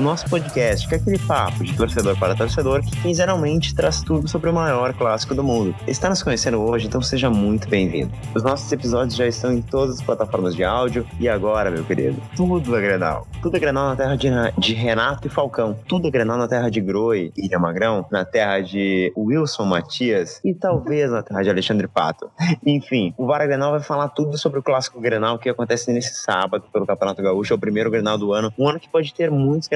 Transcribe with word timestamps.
o 0.00 0.02
nosso 0.02 0.28
podcast, 0.30 0.88
que 0.88 0.94
é 0.94 0.96
aquele 0.96 1.18
papo 1.18 1.62
de 1.62 1.76
torcedor 1.76 2.18
para 2.18 2.34
torcedor 2.34 2.80
que 2.80 2.90
quinzenalmente 3.02 3.74
traz 3.74 4.00
tudo 4.00 4.26
sobre 4.26 4.48
o 4.48 4.52
maior 4.52 4.94
clássico 4.94 5.34
do 5.34 5.44
mundo. 5.44 5.76
Está 5.86 6.08
nos 6.08 6.22
conhecendo 6.22 6.58
hoje, 6.58 6.86
então 6.86 7.02
seja 7.02 7.28
muito 7.28 7.68
bem-vindo. 7.68 8.10
Os 8.34 8.42
nossos 8.42 8.72
episódios 8.72 9.14
já 9.14 9.26
estão 9.26 9.52
em 9.52 9.60
todas 9.60 9.96
as 9.96 10.02
plataformas 10.02 10.56
de 10.56 10.64
áudio 10.64 11.06
e 11.18 11.28
agora, 11.28 11.70
meu 11.70 11.84
querido, 11.84 12.20
tudo 12.34 12.74
é 12.74 12.80
Grenal. 12.80 13.26
Tudo 13.42 13.58
é 13.58 13.60
Grenal 13.60 13.90
na 13.90 13.96
terra 13.96 14.16
de, 14.16 14.28
de 14.56 14.72
Renato 14.72 15.26
e 15.26 15.30
Falcão. 15.30 15.76
Tudo 15.86 16.08
é 16.08 16.10
Grenal 16.10 16.38
na 16.38 16.48
terra 16.48 16.70
de 16.70 16.80
Groi 16.80 17.30
e 17.36 17.58
Magrão, 17.58 18.06
na 18.10 18.24
terra 18.24 18.60
de 18.60 19.12
Wilson 19.14 19.66
Matias 19.66 20.40
e 20.42 20.54
talvez 20.54 21.10
na 21.10 21.22
terra 21.22 21.42
de 21.42 21.50
Alexandre 21.50 21.86
Pato. 21.86 22.30
Enfim, 22.64 23.12
o 23.18 23.26
Vara 23.26 23.46
Grenal 23.46 23.72
vai 23.72 23.80
falar 23.80 24.08
tudo 24.08 24.38
sobre 24.38 24.60
o 24.60 24.62
clássico 24.62 24.98
Grenal 24.98 25.38
que 25.38 25.50
acontece 25.50 25.92
nesse 25.92 26.14
sábado 26.14 26.64
pelo 26.72 26.86
Campeonato 26.86 27.22
Gaúcho, 27.22 27.52
é 27.52 27.56
o 27.56 27.60
primeiro 27.60 27.90
Grenal 27.90 28.16
do 28.16 28.32
ano. 28.32 28.50
Um 28.58 28.66
ano 28.66 28.80
que 28.80 28.88
pode 28.88 29.12
ter 29.12 29.30
muitos 29.30 29.68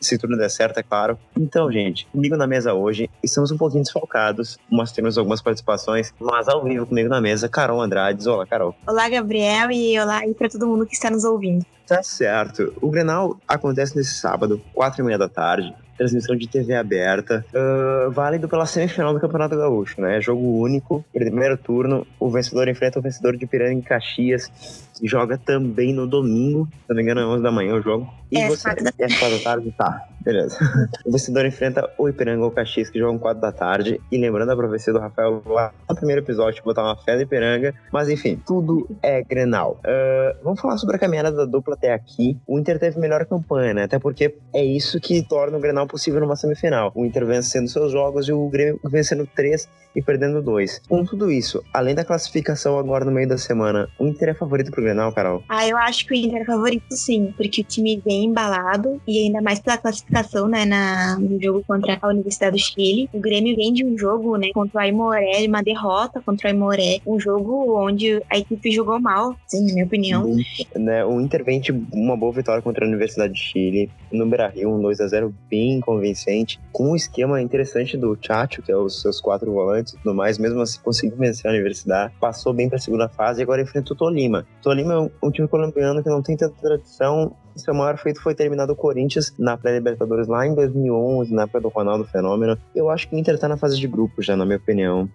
Se 0.00 0.18
tudo 0.18 0.36
der 0.36 0.50
certo, 0.50 0.78
é 0.78 0.82
claro. 0.82 1.18
Então, 1.36 1.70
gente, 1.70 2.06
comigo 2.12 2.36
na 2.36 2.46
mesa 2.46 2.74
hoje, 2.74 3.10
estamos 3.22 3.50
um 3.50 3.56
pouquinho 3.56 3.82
desfalcados, 3.82 4.58
mas 4.70 4.92
temos 4.92 5.18
algumas 5.18 5.42
participações, 5.42 6.12
mas 6.20 6.48
ao 6.48 6.62
vivo 6.64 6.86
comigo 6.86 7.08
na 7.08 7.20
mesa, 7.20 7.48
Carol 7.48 7.80
Andrade. 7.80 8.28
Olá, 8.28 8.46
Carol. 8.46 8.74
Olá, 8.86 9.08
Gabriel, 9.08 9.70
e 9.70 9.98
olá 9.98 10.18
aí 10.18 10.34
para 10.34 10.48
todo 10.48 10.66
mundo 10.66 10.86
que 10.86 10.94
está 10.94 11.10
nos 11.10 11.24
ouvindo. 11.24 11.64
Tá 11.86 12.02
certo. 12.02 12.74
O 12.80 12.90
Grenal 12.90 13.38
acontece 13.46 13.96
nesse 13.96 14.14
sábado, 14.14 14.60
quatro 14.74 15.02
e 15.02 15.04
meia 15.04 15.18
da 15.18 15.28
tarde 15.28 15.74
transmissão 15.96 16.36
de 16.36 16.46
TV 16.48 16.74
aberta, 16.74 17.44
uh, 17.54 18.10
válido 18.10 18.48
pela 18.48 18.66
semifinal 18.66 19.14
do 19.14 19.20
Campeonato 19.20 19.56
Gaúcho, 19.56 20.00
né? 20.00 20.20
Jogo 20.20 20.60
único, 20.60 21.04
primeiro 21.12 21.56
turno, 21.56 22.06
o 22.18 22.30
vencedor 22.30 22.68
enfrenta 22.68 22.98
o 22.98 23.02
vencedor 23.02 23.36
de 23.36 23.46
Piranga 23.46 23.72
em 23.72 23.80
Caxias, 23.80 24.50
que 24.98 25.06
joga 25.06 25.38
também 25.38 25.92
no 25.92 26.06
domingo, 26.06 26.68
se 26.70 26.88
não 26.88 26.96
me 26.96 27.02
engano 27.02 27.20
é 27.20 27.26
11 27.26 27.42
da 27.42 27.50
manhã 27.50 27.74
o 27.74 27.82
jogo. 27.82 28.08
E 28.30 28.38
é, 28.38 28.48
você... 28.48 28.68
É 28.68 28.74
4 28.74 29.38
da 29.38 29.42
tarde? 29.42 29.74
Tá, 29.76 30.08
beleza. 30.26 30.58
o 31.06 31.12
vencedor 31.12 31.46
enfrenta 31.46 31.88
o 31.96 32.08
Ipiranga 32.08 32.44
ou 32.44 32.50
Caxias, 32.50 32.90
que 32.90 32.98
jogam 32.98 33.16
4 33.16 33.40
da 33.40 33.52
tarde, 33.52 34.00
e 34.10 34.18
lembrando 34.18 34.50
a 34.50 34.56
profecia 34.56 34.92
do 34.92 34.98
Rafael 34.98 35.40
lá 35.46 35.72
no 35.88 35.94
primeiro 35.94 36.20
episódio, 36.20 36.62
botar 36.64 36.82
uma 36.82 36.96
fé 36.96 37.14
no 37.14 37.22
Ipiranga, 37.22 37.72
mas 37.92 38.08
enfim, 38.08 38.40
tudo 38.44 38.88
é 39.00 39.22
Grenal. 39.22 39.80
Uh, 39.84 40.36
vamos 40.42 40.60
falar 40.60 40.76
sobre 40.78 40.96
a 40.96 40.98
caminhada 40.98 41.30
da 41.30 41.44
dupla 41.44 41.74
até 41.74 41.94
aqui. 41.94 42.36
O 42.46 42.58
Inter 42.58 42.78
teve 42.78 42.98
melhor 42.98 43.24
campanha, 43.24 43.72
né? 43.72 43.84
Até 43.84 44.00
porque 44.00 44.36
é 44.52 44.64
isso 44.64 45.00
que 45.00 45.22
torna 45.22 45.56
o 45.56 45.60
Grenal 45.60 45.86
possível 45.86 46.20
numa 46.20 46.34
semifinal. 46.34 46.90
O 46.94 47.04
Inter 47.04 47.24
vencendo 47.24 47.68
seus 47.68 47.92
jogos 47.92 48.28
e 48.28 48.32
o 48.32 48.48
Grêmio 48.48 48.80
vencendo 48.84 49.28
três 49.32 49.68
e 49.94 50.02
perdendo 50.02 50.42
dois. 50.42 50.80
Com 50.88 51.04
tudo 51.04 51.30
isso, 51.30 51.62
além 51.72 51.94
da 51.94 52.04
classificação 52.04 52.78
agora 52.78 53.04
no 53.04 53.10
meio 53.10 53.28
da 53.28 53.38
semana, 53.38 53.88
o 53.98 54.06
Inter 54.06 54.30
é 54.30 54.34
favorito 54.34 54.70
pro 54.70 54.82
Grenal, 54.82 55.10
Carol? 55.12 55.42
Ah, 55.48 55.66
eu 55.66 55.76
acho 55.78 56.06
que 56.06 56.12
o 56.12 56.16
Inter 56.16 56.42
é 56.42 56.44
favorito 56.44 56.84
sim, 56.90 57.32
porque 57.36 57.62
o 57.62 57.64
time 57.64 58.02
vem 58.04 58.24
embalado 58.24 59.00
e 59.06 59.24
ainda 59.24 59.40
mais 59.40 59.58
pela 59.58 59.78
classificação, 59.78 60.15
né, 60.48 60.64
na, 60.64 61.18
no 61.18 61.40
jogo 61.40 61.62
contra 61.66 61.98
a 62.00 62.08
Universidade 62.08 62.56
do 62.56 62.58
Chile. 62.58 63.08
O 63.12 63.20
Grêmio 63.20 63.54
vem 63.56 63.72
de 63.72 63.84
um 63.84 63.96
jogo, 63.96 64.36
né, 64.36 64.48
contra 64.54 64.78
o 64.78 64.82
Aimoré, 64.82 65.44
uma 65.46 65.62
derrota 65.62 66.20
contra 66.20 66.48
o 66.48 66.50
Aimoré, 66.50 67.00
um 67.06 67.18
jogo 67.18 67.78
onde 67.78 68.22
a 68.30 68.38
equipe 68.38 68.70
jogou 68.70 69.00
mal, 69.00 69.36
sim, 69.46 69.66
na 69.66 69.74
minha 69.74 69.84
opinião. 69.84 70.36
né, 70.74 71.04
o 71.04 71.20
Inter 71.20 71.44
vem 71.44 71.60
de 71.60 71.72
uma 71.92 72.16
boa 72.16 72.32
vitória 72.32 72.62
contra 72.62 72.84
a 72.84 72.88
Universidade 72.88 73.34
de 73.34 73.40
Chile, 73.40 73.90
no 74.10 74.26
Beira-Rio, 74.26 74.74
um 74.74 74.80
2 74.80 75.00
a 75.00 75.08
0 75.08 75.34
bem 75.50 75.80
convincente, 75.80 76.60
com 76.72 76.92
um 76.92 76.96
esquema 76.96 77.40
interessante 77.40 77.96
do 77.96 78.16
Chacho, 78.20 78.62
que 78.62 78.72
é 78.72 78.76
os 78.76 79.00
seus 79.00 79.20
quatro 79.20 79.52
volantes 79.52 79.92
e 79.94 79.98
tudo 79.98 80.14
mais, 80.14 80.38
mesmo 80.38 80.60
assim 80.60 80.80
conseguiu 80.80 81.16
vencer 81.16 81.50
a 81.50 81.54
Universidade, 81.54 82.12
passou 82.20 82.52
bem 82.52 82.68
para 82.68 82.76
a 82.76 82.80
segunda 82.80 83.08
fase 83.08 83.40
e 83.40 83.42
agora 83.42 83.62
enfrenta 83.62 83.92
o 83.92 83.96
Tolima. 83.96 84.46
Tolima 84.62 84.94
é 84.94 85.26
um 85.26 85.30
time 85.30 85.48
colombiano 85.48 86.02
que 86.02 86.08
não 86.08 86.22
tem 86.22 86.36
tanta 86.36 86.54
tradição 86.60 87.34
seu 87.56 87.74
maior 87.74 87.96
feito 87.98 88.20
foi 88.20 88.34
terminar 88.34 88.66
do 88.66 88.76
Corinthians 88.76 89.32
na 89.38 89.56
pré-Libertadores 89.56 90.28
lá 90.28 90.46
em 90.46 90.54
2011, 90.54 91.32
na 91.34 91.42
época 91.42 91.60
do 91.60 91.68
Ronaldo 91.68 92.04
Fenômeno. 92.04 92.58
Eu 92.74 92.90
acho 92.90 93.08
que 93.08 93.16
o 93.16 93.18
Inter 93.18 93.38
tá 93.38 93.48
na 93.48 93.56
fase 93.56 93.78
de 93.78 93.86
grupo 93.86 94.22
já, 94.22 94.36
na 94.36 94.44
minha 94.44 94.58
opinião. 94.58 95.08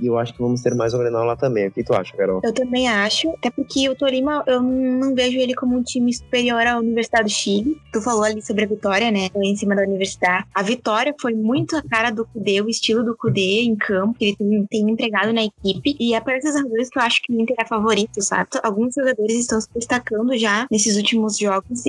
E 0.00 0.06
eu 0.06 0.18
acho 0.18 0.32
que 0.32 0.40
vamos 0.40 0.62
ter 0.62 0.74
mais 0.74 0.94
um 0.94 0.98
Grenal 0.98 1.24
lá 1.24 1.36
também. 1.36 1.68
O 1.68 1.72
que 1.72 1.82
tu 1.82 1.92
acha, 1.92 2.16
Carol? 2.16 2.40
Eu 2.44 2.52
também 2.52 2.88
acho. 2.88 3.28
Até 3.30 3.50
porque 3.50 3.88
o 3.88 3.96
Tolima, 3.96 4.44
eu 4.46 4.62
não 4.62 5.14
vejo 5.14 5.38
ele 5.38 5.54
como 5.54 5.76
um 5.76 5.82
time 5.82 6.12
superior 6.12 6.64
à 6.66 6.78
Universidade 6.78 7.24
do 7.24 7.30
Chile. 7.30 7.76
Tu 7.92 8.00
falou 8.00 8.22
ali 8.22 8.40
sobre 8.40 8.64
a 8.64 8.68
vitória, 8.68 9.10
né? 9.10 9.28
Em 9.36 9.56
cima 9.56 9.74
da 9.74 9.82
Universidade. 9.82 10.46
A 10.54 10.62
vitória 10.62 11.14
foi 11.20 11.34
muito 11.34 11.76
a 11.76 11.82
cara 11.82 12.10
do 12.10 12.24
Cudê, 12.26 12.60
o 12.60 12.68
estilo 12.68 13.04
do 13.04 13.16
Cudê 13.16 13.62
em 13.62 13.74
campo, 13.74 14.14
que 14.18 14.36
ele 14.38 14.66
tem, 14.68 14.88
empregado 14.88 15.32
na 15.32 15.44
equipe. 15.44 15.96
E 15.98 16.14
é 16.14 16.20
por 16.20 16.32
esses 16.32 16.54
jogadores 16.54 16.88
que 16.88 16.98
eu 16.98 17.02
acho 17.02 17.22
que 17.22 17.32
o 17.32 17.40
Inter 17.40 17.56
é 17.58 17.66
favorito, 17.66 18.22
sabe? 18.22 18.48
Alguns 18.62 18.94
jogadores 18.94 19.40
estão 19.40 19.60
se 19.60 19.68
destacando 19.74 20.36
já 20.36 20.66
nesses 20.70 20.96
últimos 20.96 21.36
jogos. 21.38 21.82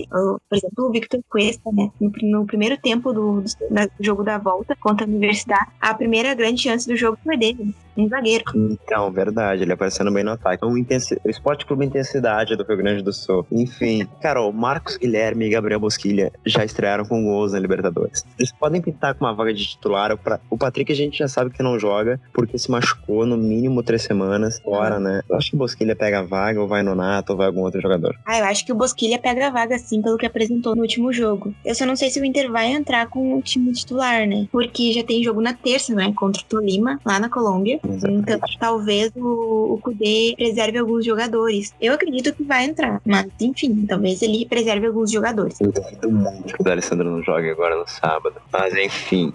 Por 0.49 0.57
exemplo, 0.57 0.85
o 0.85 0.91
Victor 0.91 1.21
Cuesta, 1.29 1.71
né? 1.71 1.91
No, 1.99 2.45
primeiro 2.45 2.77
tempo 2.77 3.13
do, 3.13 3.41
do, 3.41 3.51
jogo 3.99 4.23
da 4.23 4.37
volta 4.37 4.75
contra 4.79 5.05
a 5.05 5.07
Universidade, 5.07 5.71
a 5.79 5.93
primeira 5.93 6.33
grande 6.33 6.61
chance 6.61 6.87
do 6.87 6.95
jogo 6.95 7.17
foi 7.23 7.37
dele 7.37 7.73
um 7.99 8.09
zagueiro. 8.09 8.43
Então, 8.55 9.11
verdade, 9.11 9.63
ele 9.63 9.73
aparecendo 9.73 10.11
bem 10.11 10.23
no 10.23 10.31
ataque. 10.31 10.57
Então, 10.57 10.77
intensi... 10.77 11.19
o 11.23 11.29
Esporte 11.29 11.65
Clube 11.65 11.85
Intensidade 11.85 12.55
do 12.55 12.63
Rio 12.63 12.77
Grande 12.77 13.03
do 13.03 13.13
Sul. 13.13 13.45
Enfim, 13.51 14.07
Carol, 14.21 14.51
Marcos 14.51 14.97
Guilherme 14.97 15.45
e 15.45 15.49
Gabriel 15.49 15.79
Bosquilha 15.79 16.31
já 16.45 16.63
estrearam 16.63 17.05
com 17.05 17.23
gols 17.23 17.53
na 17.53 17.59
Libertadores. 17.59 18.25
Eles 18.37 18.51
podem 18.51 18.81
pintar 18.81 19.13
com 19.15 19.25
uma 19.25 19.33
vaga 19.33 19.53
de 19.53 19.65
titular. 19.65 20.17
O 20.49 20.57
Patrick 20.57 20.91
a 20.91 20.95
gente 20.95 21.19
já 21.19 21.27
sabe 21.27 21.51
que 21.51 21.63
não 21.63 21.79
joga, 21.79 22.19
porque 22.33 22.57
se 22.57 22.69
machucou 22.69 23.25
no 23.25 23.37
mínimo 23.37 23.83
três 23.83 24.03
semanas 24.03 24.59
fora, 24.59 24.99
né? 24.99 25.21
Eu 25.29 25.35
acho 25.35 25.49
que 25.49 25.55
o 25.55 25.59
Bosquilha 25.59 25.95
pega 25.95 26.19
a 26.19 26.23
vaga, 26.23 26.61
ou 26.61 26.67
vai 26.67 26.83
no 26.83 26.95
Nato, 26.95 27.31
ou 27.31 27.37
vai 27.37 27.47
algum 27.47 27.61
outro 27.61 27.81
jogador. 27.81 28.15
Ah, 28.25 28.39
eu 28.39 28.45
acho 28.45 28.65
que 28.65 28.71
o 28.71 28.75
Bosquilha 28.75 29.19
pega 29.19 29.47
a 29.47 29.49
vaga, 29.49 29.77
sim, 29.77 30.01
pelo 30.01 30.17
que 30.17 30.25
apresentou 30.25 30.75
no 30.75 30.81
último 30.81 31.11
jogo. 31.11 31.53
Eu 31.65 31.75
só 31.75 31.85
não 31.85 31.95
sei 31.95 32.09
se 32.09 32.19
o 32.19 32.25
Inter 32.25 32.51
vai 32.51 32.67
entrar 32.67 33.07
com 33.07 33.37
o 33.37 33.41
time 33.41 33.71
titular, 33.71 34.27
né? 34.27 34.47
Porque 34.51 34.91
já 34.91 35.03
tem 35.03 35.23
jogo 35.23 35.41
na 35.41 35.53
terça, 35.53 35.93
né? 35.93 36.13
Contra 36.15 36.41
o 36.41 36.45
Tolima, 36.45 36.99
lá 37.05 37.19
na 37.19 37.29
Colômbia. 37.29 37.79
Exatamente. 37.89 38.21
Então, 38.21 38.39
talvez 38.59 39.11
o, 39.15 39.73
o 39.73 39.79
Kudê 39.81 40.33
preserve 40.37 40.77
alguns 40.77 41.05
jogadores. 41.05 41.73
Eu 41.79 41.93
acredito 41.93 42.33
que 42.33 42.43
vai 42.43 42.65
entrar, 42.65 43.01
mas 43.05 43.27
enfim, 43.39 43.85
talvez 43.87 44.21
ele 44.21 44.45
preserve 44.45 44.87
alguns 44.87 45.11
jogadores. 45.11 45.59
Eu 45.59 45.71
duvido 45.71 46.11
muito 46.11 46.55
que 46.55 46.67
o 46.67 46.71
Alessandro 46.71 47.09
não 47.09 47.23
jogue 47.23 47.49
agora 47.49 47.75
no 47.75 47.87
sábado. 47.87 48.35
Mas 48.51 48.73
enfim. 48.75 49.33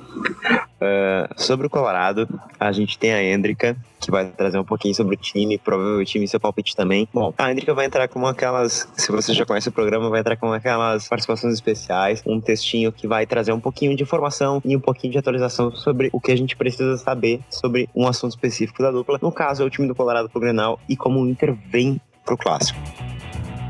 Uh, 0.85 1.41
sobre 1.41 1.67
o 1.67 1.71
Colorado, 1.71 2.29
a 2.61 2.71
gente 2.71 2.99
tem 2.99 3.15
a 3.15 3.23
Hendrika, 3.23 3.75
que 3.99 4.11
vai 4.11 4.27
trazer 4.27 4.59
um 4.59 4.65
pouquinho 4.65 4.95
sobre 4.95 5.15
o 5.15 5.19
time, 5.19 5.57
provavelmente 5.57 6.09
o 6.09 6.13
time 6.13 6.25
e 6.27 6.29
seu 6.29 6.39
palpite 6.39 6.77
também. 6.77 7.09
Bom, 7.13 7.33
a 7.39 7.51
Hendrika 7.51 7.73
vai 7.73 7.87
entrar 7.87 8.07
com 8.09 8.27
aquelas, 8.27 8.87
se 8.95 9.11
você 9.11 9.33
já 9.33 9.47
conhece 9.47 9.69
o 9.71 9.73
programa, 9.73 10.11
vai 10.11 10.21
entrar 10.21 10.37
com 10.37 10.53
aquelas 10.53 11.09
participações 11.09 11.55
especiais, 11.55 12.23
um 12.27 12.41
textinho 12.41 12.93
que 12.93 13.07
vai 13.07 13.25
trazer 13.25 13.53
um 13.53 13.61
pouquinho 13.61 13.97
de 13.97 14.03
informação 14.03 14.61
e 14.65 14.77
um 14.77 14.81
pouquinho 14.81 15.13
de 15.13 15.19
atualização 15.19 15.71
sobre 15.71 16.11
o 16.13 16.21
que 16.21 16.33
a 16.33 16.37
gente 16.37 16.55
precisa 16.55 16.99
saber 16.99 17.41
sobre 17.49 17.89
um 17.95 18.07
assunto 18.07 18.33
específico 18.33 18.83
da 18.83 18.91
dupla. 18.91 19.19
No 19.23 19.33
caso, 19.33 19.63
é 19.63 19.67
o 19.67 19.71
time 19.71 19.89
do 19.89 19.95
Colorado 19.95 20.29
pro 20.29 20.41
Grenal 20.41 20.79
e 20.89 20.97
como 20.97 21.21
o 21.21 21.29
Inter 21.29 21.57
vem 21.71 21.99
pro 22.25 22.37
clássico. 22.37 22.79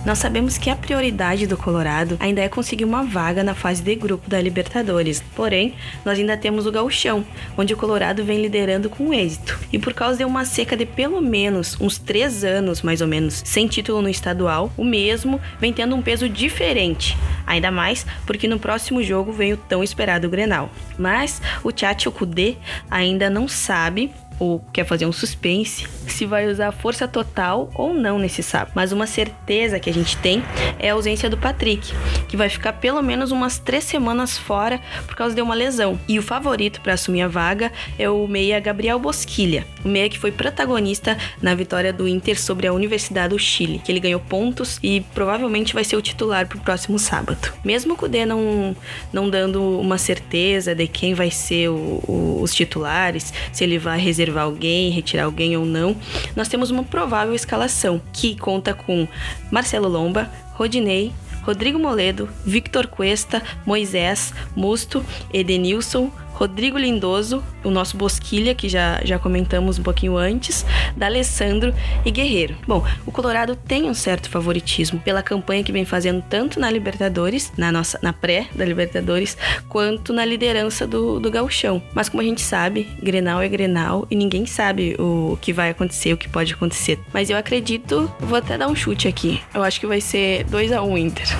Nós 0.04 0.18
sabemos 0.18 0.58
que 0.58 0.68
a 0.68 0.76
prioridade 0.76 1.46
do 1.46 1.56
Colorado 1.56 2.18
ainda 2.20 2.42
é 2.42 2.48
conseguir 2.48 2.84
uma 2.84 3.02
vaga 3.02 3.42
na 3.42 3.54
fase 3.54 3.82
de 3.82 3.94
grupo 3.94 4.28
da 4.28 4.38
Libertadores. 4.38 5.24
Porém, 5.34 5.74
nós 6.04 6.18
ainda 6.18 6.36
temos 6.36 6.66
o 6.66 6.72
Gauchão, 6.72 7.24
onde 7.56 7.72
o 7.72 7.76
Colorado 7.76 8.22
vem 8.22 8.42
liderando 8.42 8.90
com 8.90 9.14
êxito. 9.14 9.58
E 9.72 9.78
por 9.78 9.94
causa 9.94 10.18
de 10.18 10.24
uma 10.26 10.44
seca 10.44 10.76
de 10.76 10.84
pelo 10.84 11.22
menos 11.22 11.80
uns 11.80 11.96
três 11.96 12.44
anos, 12.44 12.82
mais 12.82 13.00
ou 13.00 13.08
menos, 13.08 13.42
sem 13.46 13.66
título 13.66 14.02
no 14.02 14.08
estadual, 14.10 14.70
o 14.76 14.84
mesmo 14.84 15.40
vem 15.58 15.72
tendo 15.72 15.96
um 15.96 16.02
peso 16.02 16.28
diferente. 16.28 17.16
Ainda 17.46 17.70
mais 17.70 18.04
porque 18.26 18.46
no 18.46 18.58
próximo 18.58 19.02
jogo 19.02 19.32
vem 19.32 19.54
o 19.54 19.56
tão 19.56 19.82
esperado 19.82 20.28
Grenal. 20.28 20.70
Mas 20.98 21.40
o 21.62 21.72
Tchatcho 21.72 22.12
Kudê 22.12 22.56
ainda 22.90 23.30
não 23.30 23.48
sabe 23.48 24.12
ou 24.38 24.64
quer 24.72 24.84
fazer 24.84 25.06
um 25.06 25.12
suspense 25.12 25.86
se 26.06 26.26
vai 26.26 26.46
usar 26.48 26.72
força 26.72 27.08
total 27.08 27.70
ou 27.74 27.94
não 27.94 28.18
nesse 28.18 28.42
sábado. 28.42 28.72
Mas 28.74 28.92
uma 28.92 29.06
certeza 29.06 29.80
que 29.80 29.90
a 29.90 29.92
gente 29.92 30.16
tem 30.18 30.42
é 30.78 30.90
a 30.90 30.94
ausência 30.94 31.30
do 31.30 31.36
Patrick, 31.36 31.92
que 32.28 32.36
vai 32.36 32.48
ficar 32.48 32.74
pelo 32.74 33.02
menos 33.02 33.30
umas 33.30 33.58
três 33.58 33.84
semanas 33.84 34.36
fora 34.36 34.80
por 35.06 35.16
causa 35.16 35.34
de 35.34 35.42
uma 35.42 35.54
lesão. 35.54 35.98
E 36.08 36.18
o 36.18 36.22
favorito 36.22 36.80
para 36.80 36.94
assumir 36.94 37.22
a 37.22 37.28
vaga 37.28 37.72
é 37.98 38.08
o 38.08 38.26
meia 38.26 38.60
Gabriel 38.60 38.98
Bosquilha, 38.98 39.66
o 39.84 39.88
meia 39.88 40.08
que 40.08 40.18
foi 40.18 40.32
protagonista 40.32 41.16
na 41.40 41.54
vitória 41.54 41.92
do 41.92 42.06
Inter 42.06 42.40
sobre 42.40 42.66
a 42.66 42.72
Universidade 42.72 43.28
do 43.28 43.38
Chile, 43.38 43.80
que 43.84 43.90
ele 43.90 44.00
ganhou 44.00 44.20
pontos 44.20 44.78
e 44.82 45.00
provavelmente 45.14 45.74
vai 45.74 45.84
ser 45.84 45.96
o 45.96 46.02
titular 46.02 46.46
para 46.46 46.58
o 46.58 46.60
próximo 46.60 46.98
sábado. 46.98 47.52
Mesmo 47.64 47.96
o 48.00 48.08
D 48.08 48.26
não, 48.26 48.76
não 49.12 49.30
dando 49.30 49.80
uma 49.80 49.96
certeza 49.96 50.74
de 50.74 50.86
quem 50.86 51.14
vai 51.14 51.30
ser 51.30 51.70
o, 51.70 52.02
o, 52.06 52.38
os 52.42 52.54
titulares, 52.54 53.32
se 53.52 53.64
ele 53.64 53.78
vai 53.78 53.98
reservar 53.98 54.23
reservar 54.24 54.44
alguém, 54.44 54.90
retirar 54.90 55.24
alguém 55.24 55.56
ou 55.56 55.64
não, 55.64 55.96
nós 56.34 56.48
temos 56.48 56.70
uma 56.70 56.82
provável 56.82 57.34
escalação 57.34 58.00
que 58.12 58.36
conta 58.36 58.72
com 58.72 59.06
Marcelo 59.50 59.88
Lomba, 59.88 60.30
Rodinei, 60.54 61.12
Rodrigo 61.44 61.78
Moledo, 61.78 62.28
Victor 62.44 62.86
Cuesta, 62.86 63.42
Moisés, 63.66 64.32
Musto, 64.56 65.04
Edenilson, 65.32 66.10
Rodrigo 66.34 66.76
Lindoso, 66.76 67.44
o 67.62 67.70
nosso 67.70 67.96
Bosquilha, 67.96 68.54
que 68.56 68.68
já, 68.68 69.00
já 69.04 69.18
comentamos 69.20 69.78
um 69.78 69.82
pouquinho 69.84 70.16
antes, 70.16 70.66
D'Alessandro 70.96 71.72
e 72.04 72.10
Guerreiro. 72.10 72.56
Bom, 72.66 72.84
o 73.06 73.12
Colorado 73.12 73.54
tem 73.54 73.88
um 73.88 73.94
certo 73.94 74.28
favoritismo 74.28 74.98
pela 74.98 75.22
campanha 75.22 75.62
que 75.62 75.70
vem 75.70 75.84
fazendo 75.84 76.22
tanto 76.28 76.58
na 76.58 76.70
Libertadores, 76.70 77.52
na 77.56 77.70
nossa 77.70 78.00
na 78.02 78.12
pré 78.12 78.48
da 78.52 78.64
Libertadores, 78.64 79.36
quanto 79.68 80.12
na 80.12 80.24
liderança 80.24 80.88
do, 80.88 81.20
do 81.20 81.30
gauchão. 81.30 81.80
Mas 81.94 82.08
como 82.08 82.20
a 82.20 82.24
gente 82.24 82.40
sabe, 82.40 82.88
Grenal 83.00 83.40
é 83.40 83.48
Grenal 83.48 84.04
e 84.10 84.16
ninguém 84.16 84.44
sabe 84.44 84.96
o 84.98 85.38
que 85.40 85.52
vai 85.52 85.70
acontecer, 85.70 86.12
o 86.12 86.16
que 86.16 86.28
pode 86.28 86.52
acontecer. 86.52 86.98
Mas 87.12 87.30
eu 87.30 87.36
acredito, 87.36 88.12
vou 88.18 88.36
até 88.36 88.58
dar 88.58 88.66
um 88.66 88.74
chute 88.74 89.06
aqui. 89.06 89.40
Eu 89.54 89.62
acho 89.62 89.78
que 89.78 89.86
vai 89.86 90.00
ser 90.00 90.42
2 90.44 90.72
a 90.72 90.82
1 90.82 90.90
um 90.90 90.98
Inter. 90.98 91.33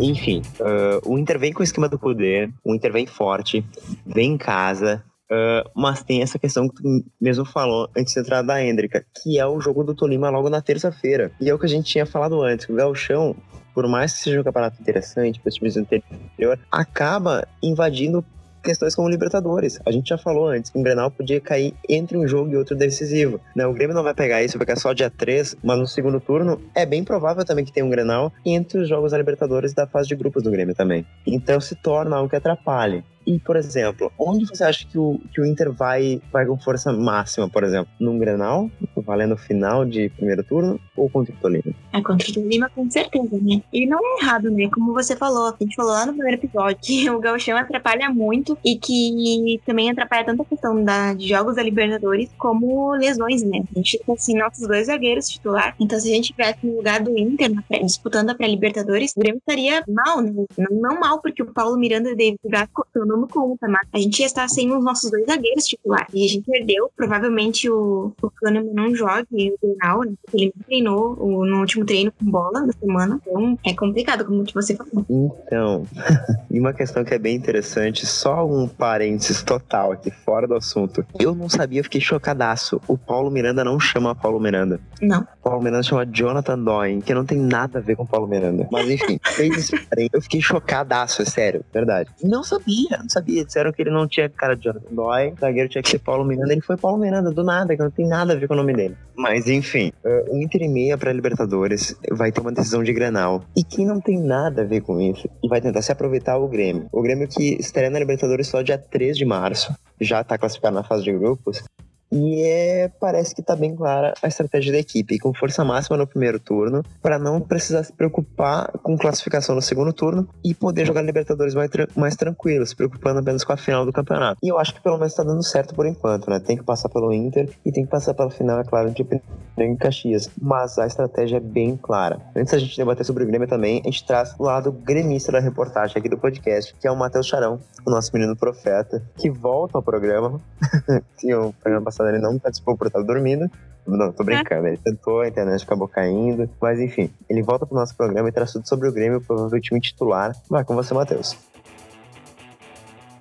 Enfim, 0.00 0.42
uh, 0.60 1.08
o 1.08 1.18
Inter 1.18 1.38
vem 1.38 1.52
com 1.52 1.60
o 1.60 1.64
esquema 1.64 1.88
do 1.88 1.98
poder, 1.98 2.52
o 2.64 2.74
Inter 2.74 2.92
vem 2.92 3.06
forte, 3.06 3.64
vem 4.04 4.32
em 4.32 4.36
casa, 4.36 5.04
uh, 5.30 5.70
mas 5.74 6.02
tem 6.02 6.20
essa 6.20 6.38
questão 6.38 6.68
que 6.68 6.82
tu 6.82 7.04
mesmo 7.20 7.44
falou 7.44 7.88
antes 7.96 8.12
de 8.12 8.20
entrar 8.20 8.42
da 8.42 8.62
Hendrika, 8.62 9.04
que 9.22 9.38
é 9.38 9.46
o 9.46 9.60
jogo 9.60 9.84
do 9.84 9.94
Tolima 9.94 10.30
logo 10.30 10.50
na 10.50 10.60
terça-feira. 10.60 11.30
E 11.40 11.48
é 11.48 11.54
o 11.54 11.58
que 11.58 11.66
a 11.66 11.68
gente 11.68 11.90
tinha 11.90 12.06
falado 12.06 12.42
antes, 12.42 12.68
o 12.68 12.74
Galchão, 12.74 13.36
por 13.72 13.86
mais 13.86 14.12
que 14.12 14.18
seja 14.20 14.40
um 14.40 14.44
campeonato 14.44 14.80
interessante 14.80 15.40
para 15.40 15.48
os 15.48 15.54
times 15.54 15.74
do 15.74 15.80
interior, 15.80 16.58
acaba 16.70 17.46
invadindo 17.62 18.24
questões 18.64 18.94
como 18.94 19.08
Libertadores. 19.08 19.78
A 19.86 19.92
gente 19.92 20.08
já 20.08 20.18
falou 20.18 20.48
antes 20.48 20.70
que 20.70 20.78
o 20.78 20.82
Grenal 20.82 21.10
podia 21.10 21.40
cair 21.40 21.74
entre 21.88 22.16
um 22.16 22.26
jogo 22.26 22.50
e 22.50 22.56
outro 22.56 22.74
decisivo. 22.74 23.40
Né? 23.54 23.66
O 23.66 23.72
Grêmio 23.72 23.94
não 23.94 24.02
vai 24.02 24.14
pegar 24.14 24.42
isso 24.42 24.58
porque 24.58 24.72
é 24.72 24.76
só 24.76 24.92
dia 24.92 25.10
3, 25.10 25.56
mas 25.62 25.78
no 25.78 25.86
segundo 25.86 26.20
turno 26.20 26.60
é 26.74 26.84
bem 26.86 27.04
provável 27.04 27.44
também 27.44 27.64
que 27.64 27.72
tenha 27.72 27.86
um 27.86 27.90
Grenal 27.90 28.32
entre 28.44 28.78
os 28.78 28.88
jogos 28.88 29.12
da 29.12 29.18
Libertadores 29.18 29.72
da 29.74 29.86
fase 29.86 30.08
de 30.08 30.16
grupos 30.16 30.42
do 30.42 30.50
Grêmio 30.50 30.74
também. 30.74 31.06
Então 31.26 31.60
se 31.60 31.74
torna 31.76 32.16
algo 32.16 32.28
que 32.28 32.36
atrapalhe. 32.36 33.04
E, 33.26 33.38
por 33.38 33.56
exemplo, 33.56 34.12
onde 34.18 34.46
você 34.46 34.64
acha 34.64 34.86
que 34.86 34.98
o, 34.98 35.20
que 35.32 35.40
o 35.40 35.46
Inter 35.46 35.72
vai, 35.72 36.20
vai 36.32 36.44
com 36.46 36.58
força 36.58 36.92
máxima, 36.92 37.48
por 37.48 37.64
exemplo? 37.64 37.88
Num 37.98 38.18
Grenal, 38.18 38.70
valendo 38.96 39.36
final 39.36 39.84
de 39.84 40.08
primeiro 40.10 40.42
turno, 40.42 40.80
ou 40.96 41.08
contra 41.08 41.34
o 41.34 41.36
Tolima? 41.38 41.74
É, 41.92 42.00
contra 42.02 42.28
o 42.28 42.34
Tolima, 42.34 42.70
com 42.70 42.90
certeza, 42.90 43.38
né? 43.40 43.62
E 43.72 43.86
não 43.86 43.98
é 43.98 44.22
errado, 44.22 44.50
né? 44.50 44.68
Como 44.72 44.92
você 44.92 45.16
falou, 45.16 45.48
a 45.48 45.56
gente 45.60 45.74
falou 45.74 45.92
lá 45.92 46.06
no 46.06 46.12
primeiro 46.12 46.38
episódio 46.38 46.78
que 46.82 47.08
o 47.10 47.18
Gauchão 47.18 47.56
atrapalha 47.56 48.10
muito 48.10 48.56
e 48.64 48.76
que 48.76 49.60
também 49.64 49.90
atrapalha 49.90 50.24
tanto 50.24 50.42
a 50.42 50.44
questão 50.44 50.82
da, 50.82 51.14
de 51.14 51.28
jogos 51.28 51.56
da 51.56 51.62
Libertadores 51.62 52.30
como 52.38 52.92
lesões, 52.94 53.42
né? 53.42 53.62
A 53.74 53.78
gente 53.78 53.98
tem, 53.98 54.14
assim, 54.14 54.36
nossos 54.36 54.66
dois 54.66 54.86
zagueiros 54.86 55.28
titular. 55.28 55.74
Então, 55.80 55.98
se 55.98 56.10
a 56.10 56.14
gente 56.14 56.32
tivesse 56.32 56.66
no 56.66 56.76
lugar 56.76 57.02
do 57.02 57.16
Inter, 57.18 57.50
disputando 57.82 58.30
a 58.30 58.34
pré-Libertadores, 58.34 59.12
o 59.16 59.20
Grêmio 59.20 59.38
estaria 59.38 59.82
mal, 59.88 60.20
né? 60.20 60.32
Não, 60.58 60.76
não 60.80 61.00
mal, 61.00 61.20
porque 61.20 61.42
o 61.42 61.52
Paulo 61.52 61.78
Miranda 61.78 62.10
e 62.10 62.16
David 62.16 62.40
Braz 62.44 62.68
não 63.16 63.28
conta, 63.28 63.68
mas 63.68 63.86
a 63.92 63.98
gente 63.98 64.20
ia 64.20 64.26
estar 64.26 64.48
sem 64.48 64.72
os 64.72 64.82
nossos 64.82 65.10
dois 65.10 65.26
zagueiros 65.26 65.66
titulares. 65.66 66.08
E 66.12 66.24
a 66.24 66.28
gente 66.28 66.44
perdeu. 66.44 66.90
Provavelmente 66.96 67.70
o, 67.70 68.12
o 68.22 68.30
Kahneman 68.30 68.72
não 68.72 68.94
jogue 68.94 69.52
o 69.52 69.58
final, 69.58 70.00
né? 70.00 70.12
Porque 70.22 70.36
ele 70.36 70.52
treinou 70.66 71.16
o, 71.18 71.44
no 71.44 71.60
último 71.60 71.84
treino 71.84 72.12
com 72.12 72.30
bola 72.30 72.66
da 72.66 72.72
semana. 72.72 73.20
Então 73.26 73.58
é 73.64 73.74
complicado, 73.74 74.24
como 74.24 74.44
você 74.54 74.76
falou. 74.76 75.04
Então, 75.08 75.86
e 76.50 76.58
uma 76.58 76.72
questão 76.72 77.04
que 77.04 77.14
é 77.14 77.18
bem 77.18 77.36
interessante, 77.36 78.06
só 78.06 78.46
um 78.46 78.68
parênteses 78.68 79.42
total 79.42 79.92
aqui, 79.92 80.10
fora 80.10 80.46
do 80.46 80.54
assunto. 80.54 81.04
Eu 81.18 81.34
não 81.34 81.48
sabia, 81.48 81.82
fiquei 81.82 82.00
chocadaço. 82.00 82.80
O 82.86 82.96
Paulo 82.96 83.30
Miranda 83.30 83.64
não 83.64 83.78
chama 83.78 84.14
Paulo 84.14 84.40
Miranda. 84.40 84.80
Não. 85.00 85.26
Paulo 85.42 85.62
Miranda 85.62 85.82
chama 85.82 86.06
Jonathan 86.06 86.58
Doyen, 86.58 87.00
que 87.00 87.14
não 87.14 87.24
tem 87.24 87.38
nada 87.38 87.78
a 87.78 87.82
ver 87.82 87.96
com 87.96 88.06
Paulo 88.06 88.26
Miranda. 88.26 88.66
Mas 88.70 88.88
enfim, 88.88 89.18
fez 89.22 89.56
isso. 89.56 89.76
Eu 90.12 90.22
fiquei 90.22 90.40
chocadaço, 90.40 91.22
é 91.22 91.24
sério, 91.24 91.64
verdade. 91.72 92.10
Não 92.22 92.42
sabia, 92.42 93.02
não 93.04 93.10
sabia. 93.10 93.44
Disseram 93.44 93.72
que 93.72 93.82
ele 93.82 93.90
não 93.90 94.08
tinha 94.08 94.28
cara 94.28 94.54
de 94.54 94.64
Jonathan 94.64 94.94
Doyen, 94.94 95.32
o 95.32 95.40
zagueiro 95.40 95.68
tinha 95.68 95.82
que 95.82 95.90
ser 95.90 95.98
Paulo 95.98 96.24
Miranda. 96.24 96.52
Ele 96.52 96.60
foi 96.60 96.76
Paulo 96.76 96.98
Miranda, 96.98 97.30
do 97.30 97.44
nada, 97.44 97.76
que 97.76 97.82
não 97.82 97.90
tem 97.90 98.06
nada 98.06 98.32
a 98.32 98.36
ver 98.36 98.48
com 98.48 98.54
o 98.54 98.56
nome 98.56 98.74
dele. 98.74 98.96
Mas 99.16 99.46
enfim, 99.46 99.92
uh, 100.04 100.34
o 100.34 100.42
Inter 100.42 100.62
e 100.62 100.68
meia 100.68 100.98
pra 100.98 101.12
Libertadores 101.12 101.96
vai 102.10 102.32
ter 102.32 102.40
uma 102.40 102.52
decisão 102.52 102.82
de 102.82 102.92
Grenal. 102.92 103.44
E 103.56 103.62
quem 103.62 103.86
não 103.86 104.00
tem 104.00 104.18
nada 104.18 104.62
a 104.62 104.64
ver 104.64 104.80
com 104.80 105.00
isso 105.00 105.28
e 105.42 105.48
vai 105.48 105.60
tentar 105.60 105.82
se 105.82 105.92
aproveitar 105.92 106.36
o 106.36 106.48
Grêmio. 106.48 106.86
O 106.92 107.02
Grêmio 107.02 107.28
que 107.28 107.56
estreia 107.60 107.90
na 107.90 107.98
Libertadores 107.98 108.48
só 108.48 108.62
dia 108.62 108.78
3 108.78 109.16
de 109.16 109.24
março, 109.24 109.74
já 110.00 110.24
tá 110.24 110.36
classificado 110.36 110.74
na 110.74 110.82
fase 110.82 111.04
de 111.04 111.12
grupos. 111.12 111.62
E 112.10 112.42
é, 112.42 112.88
parece 113.00 113.34
que 113.34 113.40
está 113.40 113.56
bem 113.56 113.74
clara 113.74 114.14
a 114.22 114.28
estratégia 114.28 114.72
da 114.72 114.78
equipe, 114.78 115.18
com 115.18 115.34
força 115.34 115.64
máxima 115.64 115.96
no 115.96 116.06
primeiro 116.06 116.38
turno, 116.38 116.82
para 117.02 117.18
não 117.18 117.40
precisar 117.40 117.82
se 117.82 117.92
preocupar 117.92 118.70
com 118.82 118.96
classificação 118.96 119.54
no 119.54 119.62
segundo 119.62 119.92
turno 119.92 120.28
e 120.44 120.54
poder 120.54 120.86
jogar 120.86 121.02
Libertadores 121.02 121.54
mais, 121.54 121.70
mais 121.96 122.16
tranquilo, 122.16 122.66
se 122.66 122.76
preocupando 122.76 123.20
apenas 123.20 123.44
com 123.44 123.52
a 123.52 123.56
final 123.56 123.84
do 123.84 123.92
campeonato. 123.92 124.38
E 124.42 124.48
eu 124.48 124.58
acho 124.58 124.74
que 124.74 124.80
pelo 124.80 124.96
menos 124.96 125.12
está 125.12 125.22
dando 125.22 125.42
certo 125.42 125.74
por 125.74 125.86
enquanto, 125.86 126.30
né? 126.30 126.38
Tem 126.38 126.56
que 126.56 126.62
passar 126.62 126.88
pelo 126.88 127.12
Inter 127.12 127.50
e 127.64 127.72
tem 127.72 127.84
que 127.84 127.90
passar 127.90 128.14
pela 128.14 128.30
final, 128.30 128.60
é 128.60 128.64
claro, 128.64 128.90
de 128.90 129.04
Pinheiros 129.04 129.44
em 129.56 129.76
Caxias. 129.76 130.30
Mas 130.40 130.78
a 130.78 130.86
estratégia 130.86 131.36
é 131.36 131.40
bem 131.40 131.76
clara. 131.76 132.20
Antes 132.34 132.52
da 132.52 132.58
gente 132.58 132.76
debater 132.76 133.04
sobre 133.04 133.24
o 133.24 133.26
Grêmio 133.26 133.48
também, 133.48 133.80
a 133.84 133.90
gente 133.90 134.06
traz 134.06 134.34
o 134.38 134.42
lado 134.42 134.72
gremista 134.72 135.32
da 135.32 135.40
reportagem 135.40 135.96
aqui 135.98 136.08
do 136.08 136.18
podcast, 136.18 136.74
que 136.80 136.86
é 136.86 136.90
o 136.90 136.96
Matheus 136.96 137.26
Charão, 137.26 137.60
o 137.86 137.90
nosso 137.90 138.10
menino 138.12 138.36
profeta, 138.36 139.02
que 139.16 139.30
volta 139.30 139.78
ao 139.78 139.82
programa. 139.82 140.40
Sim, 141.16 141.34
o 141.34 141.52
programa 141.52 141.90
ele 142.02 142.18
não 142.18 142.38
participou 142.38 142.76
por 142.76 142.86
estar 142.86 143.02
dormindo. 143.02 143.50
Não, 143.86 144.12
tô 144.12 144.24
brincando. 144.24 144.66
Ele 144.66 144.78
tentou, 144.78 145.20
a 145.20 145.28
internet 145.28 145.62
acabou 145.62 145.86
caindo. 145.86 146.48
Mas 146.60 146.80
enfim, 146.80 147.10
ele 147.28 147.42
volta 147.42 147.66
pro 147.66 147.76
nosso 147.76 147.94
programa 147.96 148.28
e 148.28 148.32
traz 148.32 148.52
tudo 148.52 148.66
sobre 148.66 148.88
o 148.88 148.92
Grêmio, 148.92 149.20
provavelmente 149.20 149.66
o 149.66 149.68
time 149.68 149.80
titular. 149.80 150.34
Vai 150.48 150.64
com 150.64 150.74
você, 150.74 150.94
Matheus. 150.94 151.53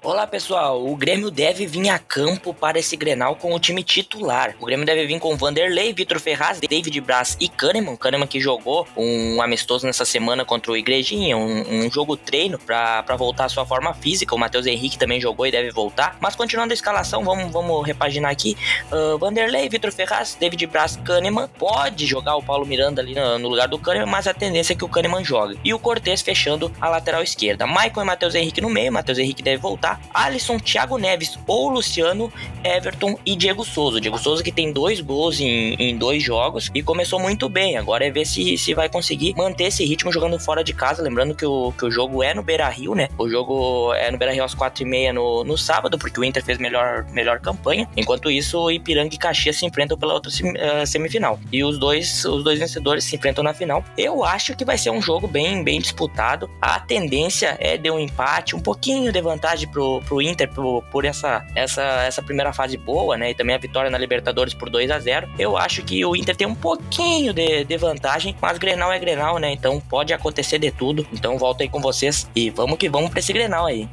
Olá 0.06 0.28
pessoal, 0.28 0.86
o 0.86 0.98
Grêmio 0.98 1.32
deve 1.32 1.66
vir 1.66 1.88
a 1.88 1.98
campo 1.98 2.54
para 2.54 2.78
esse 2.78 2.98
Grenal 2.98 3.38
com 3.38 3.54
o 3.54 3.60
time 3.60 3.82
titular. 3.82 4.54
O 4.60 4.66
Grêmio 4.66 4.86
deve 4.86 5.08
vir 5.08 5.18
com 5.18 5.38
Vanderlei, 5.38 5.94
Vitor 5.94 6.20
Ferraz, 6.20 6.60
David 6.60 7.00
Braz 7.00 7.38
e 7.40 7.48
Kahneman. 7.48 7.96
Kahneman 7.96 8.28
que 8.28 8.38
jogou 8.38 8.86
um 8.98 9.42
amistoso 9.42 9.88
nessa 9.88 10.04
semana 10.04 10.44
contra 10.44 10.74
o 10.74 10.76
Igrejinha, 10.76 11.38
um, 11.38 11.86
um 11.86 11.90
jogo 11.90 12.18
treino 12.18 12.60
para 12.60 13.16
voltar 13.16 13.46
à 13.46 13.50
sua 13.50 13.66
forma 13.66 13.94
física. 13.94 14.36
O 14.36 14.38
Matheus 14.38 14.66
Henrique 14.66 14.98
também 14.98 15.22
jogou 15.22 15.48
e 15.48 15.52
deve 15.52 15.72
voltar. 15.72 16.18
Mas 16.20 16.36
continuando 16.36 16.74
a 16.74 16.76
escalação, 16.76 17.24
vamos, 17.24 17.50
vamos 17.50 17.88
repaginar 17.88 18.30
aqui. 18.30 18.58
Uh, 18.92 19.18
Vanderlei, 19.18 19.70
Vitor 19.70 19.94
Ferraz, 19.94 20.36
David 20.38 20.68
Braz, 20.68 20.98
Kahneman. 20.98 21.48
Pode 21.58 22.06
jogar 22.06 22.36
o 22.36 22.44
Paulo 22.44 22.66
Miranda 22.66 23.02
ali 23.02 23.16
no, 23.16 23.40
no, 23.40 23.48
lugar 23.48 23.70
do 23.70 23.80
Kahneman, 23.80 24.12
mas 24.12 24.28
a 24.28 24.34
tendência 24.34 24.74
é 24.74 24.76
que 24.76 24.84
o 24.84 24.90
Kahneman 24.90 25.24
jogue. 25.24 25.58
E 25.64 25.74
o 25.74 25.80
Cortez 25.80 26.22
fechando 26.22 26.70
a 26.82 26.90
lateral 26.90 27.24
esquerda. 27.24 27.66
Maicon 27.66 28.02
e 28.02 28.06
Matheus 28.06 28.36
Henrique 28.36 28.60
no 28.60 28.70
meio. 28.70 28.92
Matheus 28.92 29.18
Henrique 29.18 29.42
deve 29.42 29.62
voltar. 29.62 29.93
Alisson, 30.14 30.60
Thiago 30.60 30.98
Neves 30.98 31.38
ou 31.48 31.70
Luciano, 31.70 32.32
Everton 32.64 33.18
e 33.26 33.36
Diego 33.36 33.64
Souza. 33.64 34.00
Diego 34.00 34.18
Souza 34.18 34.44
que 34.44 34.52
tem 34.52 34.72
dois 34.72 35.02
gols 35.02 35.40
em, 35.40 35.74
em 35.76 35.98
dois 35.98 36.24
jogos 36.24 36.70
e 36.74 36.82
começou 36.82 37.20
muito 37.20 37.50
bem. 37.50 37.78
Agora 37.78 38.06
é 38.06 38.12
ver 38.12 38.26
se, 38.26 38.58
se 38.58 38.74
vai 38.74 38.90
conseguir 38.90 39.34
manter 39.36 39.66
esse 39.66 39.86
ritmo 39.86 40.12
jogando 40.12 40.40
fora 40.40 40.64
de 40.64 40.74
casa. 40.74 41.02
Lembrando 41.02 41.36
que 41.36 41.46
o, 41.46 41.72
que 41.78 41.86
o 41.86 41.92
jogo 41.92 42.24
é 42.24 42.34
no 42.34 42.44
Beira 42.44 42.68
Rio, 42.70 42.96
né? 42.96 43.08
O 43.18 43.30
jogo 43.30 43.94
é 43.94 44.12
no 44.12 44.18
Beira 44.18 44.34
Rio 44.34 44.44
às 44.44 44.54
quatro 44.54 44.84
e 44.84 44.86
meia 44.86 45.14
no, 45.14 45.44
no 45.44 45.58
sábado, 45.58 45.98
porque 45.98 46.20
o 46.20 46.24
Inter 46.24 46.44
fez 46.44 46.58
melhor, 46.58 47.06
melhor 47.12 47.40
campanha. 47.40 47.88
Enquanto 47.96 48.30
isso, 48.30 48.70
Ipiranga 48.72 49.14
e 49.14 49.18
Caxias 49.18 49.58
se 49.58 49.66
enfrentam 49.66 49.98
pela 49.98 50.14
outra 50.14 50.32
eh, 50.56 50.86
semifinal. 50.86 51.40
E 51.52 51.64
os 51.64 51.78
dois, 51.78 52.26
os 52.26 52.44
dois 52.44 52.60
vencedores 52.60 53.04
se 53.04 53.16
enfrentam 53.16 53.44
na 53.44 53.54
final. 53.54 53.84
Eu 53.98 54.24
acho 54.24 54.56
que 54.56 54.66
vai 54.66 54.78
ser 54.78 54.90
um 54.90 55.02
jogo 55.02 55.28
bem, 55.28 55.64
bem 55.64 55.80
disputado. 55.80 56.50
A 56.62 56.80
tendência 56.80 57.56
é 57.60 57.78
de 57.78 57.90
um 57.90 58.00
empate, 58.00 58.56
um 58.56 58.60
pouquinho 58.60 59.12
de 59.12 59.22
vantagem 59.22 59.68
pro 59.68 59.83
pro, 60.06 60.22
Inter 60.22 60.50
por, 60.52 60.84
por 60.92 61.06
essa, 61.06 61.46
essa, 61.56 61.82
essa 61.82 62.22
primeira 62.22 62.54
fase 62.54 62.78
boa, 62.78 63.18
né? 63.18 63.32
E 63.32 63.36
também 63.36 63.56
a 63.56 63.60
vitória 63.60 63.90
na 63.90 63.98
Libertadores 63.98 64.54
por 64.54 64.70
2 64.70 64.92
a 64.92 65.00
0 65.00 65.30
Eu 65.38 65.58
acho 65.58 65.84
que 65.84 66.06
o 66.06 66.16
Inter 66.16 66.36
tem 66.36 66.48
um 66.48 66.56
pouquinho 66.56 67.34
de, 67.34 67.64
de 67.64 67.78
vantagem, 67.78 68.36
mas 68.42 68.58
Grenal 68.58 68.92
é 68.92 69.00
Grenal, 69.00 69.38
né? 69.38 69.52
Então 69.52 69.80
pode 69.80 70.14
acontecer 70.14 70.60
de 70.60 70.72
tudo. 70.72 71.06
Então 71.14 71.38
volto 71.38 71.62
aí 71.62 71.70
com 71.70 71.82
vocês 71.82 72.30
e 72.36 72.50
vamos 72.50 72.78
que 72.78 72.90
vamos 72.90 73.10
pra 73.10 73.20
esse 73.20 73.34
Grenal 73.34 73.66
aí. 73.66 73.88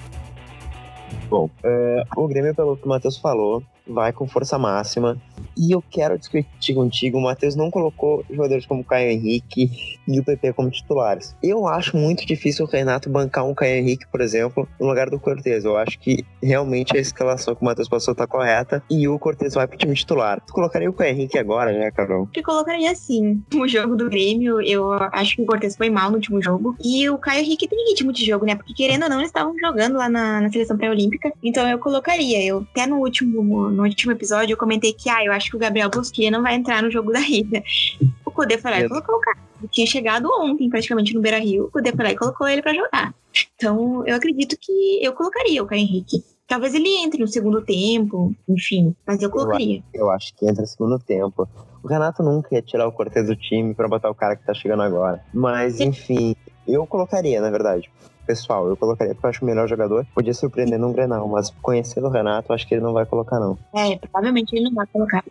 Bom, 1.29 1.49
uh, 1.65 2.21
o 2.23 2.27
Grêmio, 2.27 2.55
pelo 2.55 2.77
que 2.77 2.85
o 2.85 2.89
Matheus 2.89 3.17
falou, 3.17 3.63
vai 3.87 4.13
com 4.13 4.27
força 4.27 4.59
máxima. 4.59 5.17
E 5.61 5.73
eu 5.73 5.85
quero 5.91 6.19
discutir 6.19 6.73
contigo, 6.73 7.19
o 7.19 7.21
Matheus 7.21 7.55
não 7.55 7.71
colocou 7.71 8.25
jogadores 8.31 8.65
como 8.65 8.83
Caio 8.83 9.11
Henrique 9.11 9.71
e 10.09 10.19
o 10.19 10.25
PP 10.25 10.55
como 10.55 10.71
titulares. 10.71 11.37
Eu 11.43 11.69
acho 11.69 11.99
muito 11.99 12.25
difícil 12.25 12.65
o 12.65 12.69
Renato 12.69 13.11
bancar 13.11 13.47
um 13.47 13.55
Caio 13.55 13.77
Henrique, 13.77 14.07
por 14.11 14.23
exemplo, 14.23 14.67
no 14.81 14.87
lugar 14.87 15.11
do 15.11 15.21
Cortez. 15.21 15.67
Eu 15.67 15.77
acho 15.77 15.99
que 15.99 16.25
realmente 16.43 16.97
a 16.97 17.01
escalação 17.01 17.55
que 17.55 17.61
o 17.61 17.65
Matheus 17.67 17.91
passou 17.91 18.15
tá 18.15 18.27
correta 18.27 18.83
e 18.91 19.07
o 19.07 19.19
Cortez 19.19 19.53
vai 19.53 19.67
pro 19.67 19.77
time 19.77 19.95
titular. 19.95 20.41
Tu 20.47 20.51
colocaria 20.51 20.89
o 20.89 20.95
Caio 20.95 21.11
Henrique 21.11 21.39
agora, 21.39 21.71
né, 21.73 21.91
Carol? 21.91 22.27
Eu 22.35 22.43
colocaria 22.43 22.95
sim. 22.95 23.43
O 23.55 23.69
jogo 23.69 23.95
do 23.97 24.09
Grêmio, 24.09 24.63
eu 24.63 24.91
acho 25.13 25.37
que 25.37 25.43
o 25.43 25.47
Cortez 25.47 25.77
foi 25.77 25.91
mal 25.91 26.09
no 26.09 26.17
último 26.17 26.41
jogo. 26.41 26.75
E 26.83 27.11
o 27.11 27.19
Caio 27.19 27.41
Henrique 27.41 27.69
tem 27.69 27.91
ritmo 27.91 28.15
de 28.15 28.25
jogo, 28.25 28.47
né? 28.47 28.55
Porque 28.55 28.73
querendo 28.73 29.03
ou 29.03 29.11
não, 29.11 29.19
eles 29.19 29.29
estavam 29.29 29.55
jogando 29.59 29.99
lá 29.99 30.09
na, 30.09 30.41
na 30.41 30.51
seleção 30.51 30.79
pré-olímpica. 30.79 31.31
Então 31.43 31.69
eu 31.69 31.79
colocaria. 31.79 32.43
Eu 32.43 32.67
até 32.71 32.87
no 32.87 32.97
último 32.97 33.69
no 33.69 33.83
último 33.83 34.13
episódio 34.13 34.55
eu 34.55 34.57
comentei 34.57 34.95
que, 34.95 35.11
ah, 35.11 35.23
eu 35.23 35.33
acho 35.33 35.50
que 35.51 35.57
o 35.57 35.59
Gabriel 35.59 35.91
Bosquia 35.91 36.31
não 36.31 36.43
vai 36.43 36.55
entrar 36.55 36.83
no 36.83 36.91
jogo 36.91 37.13
da 37.13 37.21
ida. 37.21 37.63
O 38.25 38.31
Codê 38.31 38.57
falou, 38.57 38.79
ah, 38.79 38.89
vou 38.89 39.03
colocar. 39.03 39.37
Ele 39.59 39.69
tinha 39.69 39.87
chegado 39.87 40.29
ontem, 40.41 40.71
praticamente, 40.71 41.13
no 41.15 41.21
Beira 41.21 41.39
Rio. 41.39 41.67
O 41.67 41.71
Kudê 41.71 41.93
foi 41.93 42.05
lá 42.05 42.11
e 42.13 42.17
colocou 42.17 42.49
ele 42.49 42.63
pra 42.63 42.73
jogar. 42.73 43.15
Então, 43.57 44.07
eu 44.07 44.17
acredito 44.17 44.57
que 44.59 45.05
eu 45.05 45.13
colocaria 45.13 45.63
o 45.63 45.67
Caio 45.67 45.83
Henrique. 45.83 46.25
Talvez 46.47 46.75
ele 46.75 46.89
entre 46.97 47.21
no 47.21 47.29
segundo 47.29 47.63
tempo, 47.63 48.35
enfim, 48.49 48.95
mas 49.07 49.23
eu 49.23 49.31
colocaria. 49.31 49.83
Eu, 49.95 50.01
eu 50.01 50.11
acho 50.11 50.35
que 50.35 50.45
entra 50.49 50.63
no 50.63 50.67
segundo 50.67 50.99
tempo. 50.99 51.49
O 51.83 51.87
Renato 51.87 52.23
nunca 52.23 52.55
ia 52.55 52.63
tirar 52.63 52.89
o 52.89 52.93
Cortez 52.93 53.27
do 53.27 53.37
time 53.37 53.73
para 53.75 53.89
botar 53.89 54.11
o 54.11 54.15
cara 54.15 54.35
que 54.35 54.45
tá 54.45 54.53
chegando 54.53 54.83
agora. 54.83 55.23
Mas, 55.33 55.79
enfim, 55.81 56.35
eu 56.67 56.87
colocaria, 56.87 57.41
na 57.41 57.51
verdade. 57.51 57.91
Pessoal, 58.31 58.69
eu 58.69 58.77
colocaria 58.77 59.13
porque 59.13 59.27
eu 59.27 59.31
acho 59.31 59.45
o 59.45 59.47
melhor 59.49 59.69
jogador. 59.69 60.07
Podia 60.15 60.33
surpreender 60.33 60.79
num 60.79 60.93
Grenal, 60.93 61.27
mas 61.27 61.51
conhecendo 61.61 62.07
o 62.07 62.11
Renato, 62.11 62.53
acho 62.53 62.65
que 62.65 62.73
ele 62.73 62.81
não 62.81 62.93
vai 62.93 63.05
colocar, 63.05 63.41
não. 63.41 63.59
É, 63.75 63.99
provavelmente 63.99 64.55
ele 64.55 64.67
não 64.67 64.73
vai 64.73 64.87
colocar, 64.87 65.25